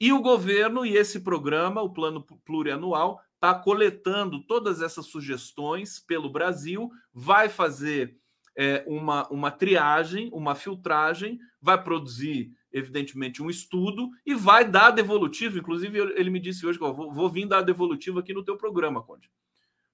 [0.00, 6.30] E o governo e esse programa, o plano plurianual, está coletando todas essas sugestões pelo
[6.30, 8.16] Brasil, vai fazer
[8.56, 15.58] é, uma, uma triagem, uma filtragem, vai produzir, evidentemente, um estudo e vai dar devolutivo.
[15.58, 19.02] Inclusive, ele me disse hoje que vou, vou vir dar devolutivo aqui no teu programa,
[19.02, 19.30] Conde.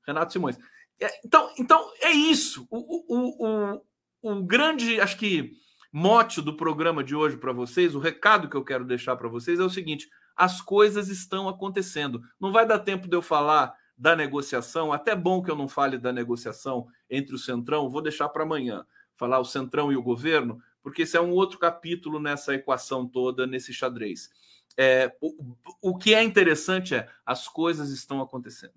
[0.06, 0.59] Renato Simões.
[1.00, 2.66] É, então, então, é isso.
[2.70, 3.82] O, o, o,
[4.22, 5.52] o grande, acho que,
[5.92, 9.61] mote do programa de hoje para vocês, o recado que eu quero deixar para vocês
[9.61, 12.22] é o seguinte: as coisas estão acontecendo.
[12.40, 15.99] Não vai dar tempo de eu falar da negociação, até bom que eu não fale
[15.99, 18.86] da negociação entre o Centrão, vou deixar para amanhã,
[19.16, 23.44] falar o Centrão e o governo, porque esse é um outro capítulo nessa equação toda,
[23.44, 24.30] nesse xadrez.
[24.76, 28.74] É, o, o que é interessante é as coisas estão acontecendo.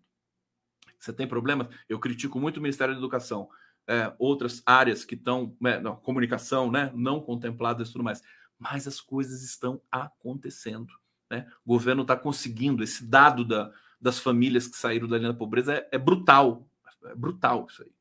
[0.97, 1.67] Você tem problemas?
[1.87, 3.47] Eu critico muito o Ministério da Educação,
[3.87, 8.23] é, outras áreas que estão, né, comunicação, né, não contempladas e tudo mais,
[8.57, 10.93] mas as coisas estão acontecendo.
[11.29, 11.47] Né?
[11.63, 13.71] O governo está conseguindo esse dado da,
[14.01, 16.67] das famílias que saíram da linha da pobreza é, é brutal.
[17.05, 17.91] É brutal isso aí.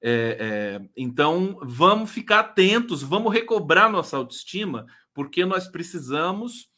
[0.00, 0.36] É,
[0.80, 6.70] é, então, vamos ficar atentos, vamos recobrar nossa autoestima, porque nós precisamos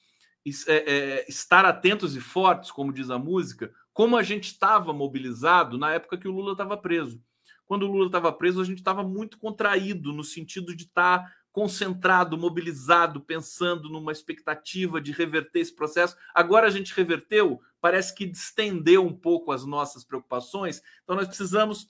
[0.66, 5.76] é, é, estar atentos e fortes, como diz a música, como a gente estava mobilizado
[5.76, 7.22] na época que o Lula estava preso.
[7.66, 11.32] Quando o Lula estava preso, a gente estava muito contraído, no sentido de estar tá
[11.52, 16.16] concentrado, mobilizado, pensando numa expectativa de reverter esse processo.
[16.34, 20.82] Agora a gente reverteu, parece que distendeu um pouco as nossas preocupações.
[21.02, 21.88] Então nós precisamos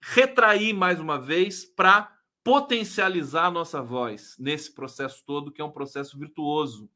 [0.00, 2.12] retrair mais uma vez para
[2.42, 6.90] potencializar a nossa voz nesse processo todo, que é um processo virtuoso.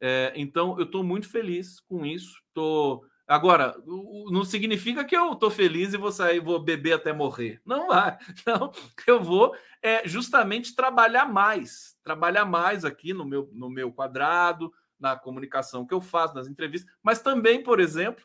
[0.00, 2.42] É, então eu estou muito feliz com isso.
[2.52, 3.74] Tô Agora,
[4.30, 7.62] não significa que eu estou feliz e vou sair, vou beber até morrer.
[7.64, 8.18] Não vai.
[8.46, 8.70] Não,
[9.06, 14.70] eu vou é, justamente trabalhar mais, trabalhar mais aqui no meu, no meu quadrado,
[15.02, 18.24] na comunicação que eu faço, nas entrevistas, mas também, por exemplo,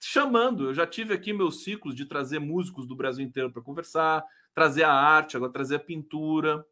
[0.00, 0.64] chamando.
[0.64, 4.84] Eu já tive aqui meus ciclos de trazer músicos do Brasil inteiro para conversar, trazer
[4.84, 6.64] a arte, agora trazer a pintura,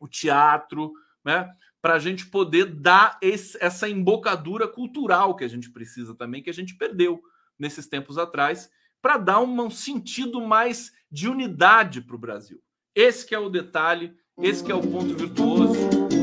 [0.00, 0.92] o teatro,
[1.24, 1.48] né?
[1.80, 6.50] para a gente poder dar esse, essa embocadura cultural que a gente precisa também, que
[6.50, 7.22] a gente perdeu
[7.56, 8.68] nesses tempos atrás,
[9.00, 12.60] para dar um sentido mais de unidade para o Brasil.
[12.94, 15.74] Esse que é o detalhe, esse que é o ponto virtuoso.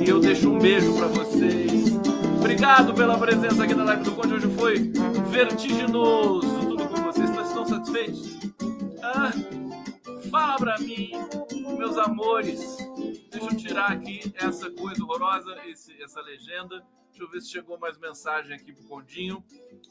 [0.06, 1.65] E eu deixo um beijo para vocês.
[2.46, 4.36] Obrigado pela presença aqui na live do Conde.
[4.36, 4.92] Hoje foi
[5.32, 6.60] vertiginoso.
[6.60, 7.28] Tudo com vocês.
[7.28, 8.38] Estão satisfeitos?
[9.02, 9.32] Ah,
[10.30, 11.10] fala para mim,
[11.76, 12.78] meus amores.
[13.32, 16.86] Deixa eu tirar aqui essa coisa horrorosa, esse, essa legenda.
[17.10, 19.44] Deixa eu ver se chegou mais mensagem aqui pro Condinho.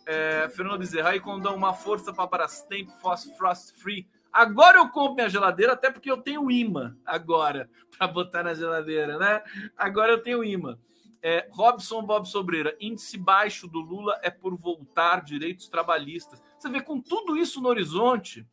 [0.07, 2.89] É, Fernando Bezerra, Condão, uma força para Brastemp
[3.37, 4.07] Frost Free.
[4.33, 9.19] Agora eu compro minha geladeira, até porque eu tenho imã agora para botar na geladeira,
[9.19, 9.43] né?
[9.77, 10.79] Agora eu tenho imã.
[11.27, 16.43] É, Robson Bob Sobreira, índice baixo do Lula é por voltar direitos trabalhistas.
[16.59, 18.47] Você vê, com tudo isso no horizonte,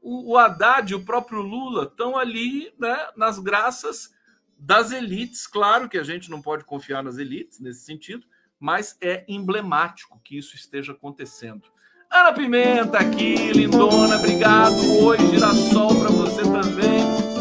[0.00, 4.14] o, o Haddad e o próprio Lula estão ali né, nas graças
[4.58, 5.46] das elites.
[5.46, 8.26] Claro que a gente não pode confiar nas elites nesse sentido,
[8.58, 11.70] mas é emblemático que isso esteja acontecendo.
[12.10, 14.74] Ana Pimenta aqui, lindona, obrigado.
[15.04, 17.31] Oi, girassol para você também.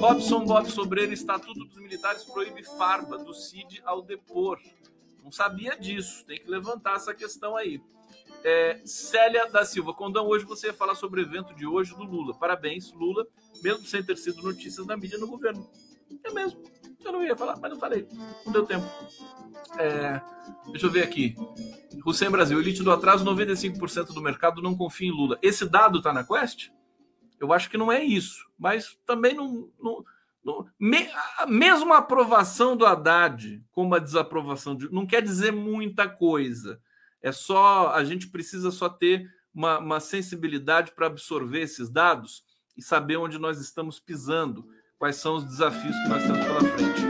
[0.00, 4.58] Robson Bob Sobreira, Estatuto dos Militares proíbe farba do CID ao depor.
[5.22, 7.82] Não sabia disso, tem que levantar essa questão aí.
[8.42, 12.02] É, Célia da Silva, Condão, hoje você ia falar sobre o evento de hoje do
[12.02, 12.32] Lula.
[12.32, 13.26] Parabéns, Lula,
[13.62, 15.68] mesmo sem ter sido notícias da mídia no governo.
[16.24, 16.62] É mesmo.
[17.04, 18.08] Eu não ia falar, mas não falei.
[18.46, 18.86] Não deu tempo.
[19.78, 20.18] É,
[20.70, 21.36] deixa eu ver aqui.
[22.06, 25.38] Hussein Brasil, elite do atraso, 95% do mercado não confia em Lula.
[25.42, 26.70] Esse dado está na Quest?
[27.40, 28.46] Eu acho que não é isso.
[28.58, 29.70] Mas também não.
[29.82, 30.04] não,
[30.44, 34.92] não me, a aprovação do Haddad, como a desaprovação de.
[34.92, 36.80] não quer dizer muita coisa.
[37.22, 37.92] É só.
[37.92, 42.44] A gente precisa só ter uma, uma sensibilidade para absorver esses dados
[42.76, 44.66] e saber onde nós estamos pisando
[44.98, 47.02] quais são os desafios que nós temos pela frente.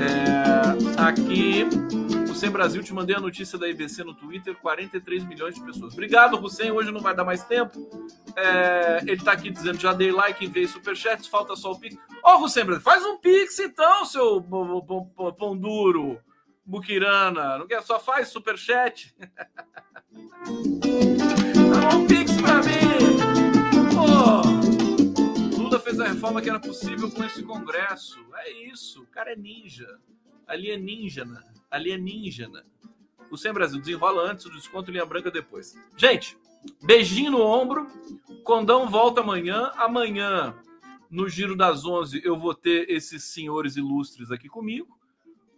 [0.00, 1.64] É, aqui,
[2.40, 5.92] Sem Brasil, te mandei a notícia da IBC no Twitter: 43 milhões de pessoas.
[5.92, 6.70] Obrigado, Hussein.
[6.70, 7.78] Hoje não vai dar mais tempo.
[8.34, 11.98] É, ele está aqui dizendo: já dei like, enviei superchats, falta só o Pix.
[12.24, 14.42] Ó, oh, Hussein, faz um Pix então, seu
[15.38, 16.18] pão duro.
[16.64, 17.82] Bukirana, não quer?
[17.82, 19.14] Só faz superchat.
[21.70, 23.20] Dá um Pix pra mim.
[23.94, 28.18] Pô fez a reforma que era possível com esse Congresso.
[28.34, 29.98] É isso, o cara é ninja.
[30.46, 30.70] Ali
[31.78, 31.96] ninja?
[31.96, 32.62] Ali ninja, né?
[33.30, 35.78] O Sem Brasil desenrola antes, o desconto linha branca depois.
[35.96, 36.36] Gente,
[36.82, 37.86] beijinho no ombro.
[38.42, 39.70] Condão volta amanhã.
[39.76, 40.54] Amanhã,
[41.08, 44.98] no Giro das 11, eu vou ter esses senhores ilustres aqui comigo.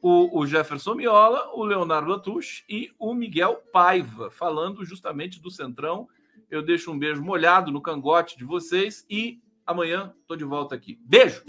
[0.03, 6.09] O, o Jefferson Miola, o Leonardo Latouche e o Miguel Paiva, falando justamente do Centrão.
[6.51, 10.99] Eu deixo um beijo molhado no cangote de vocês e Amanhã estou de volta aqui.
[11.05, 11.43] Beijo!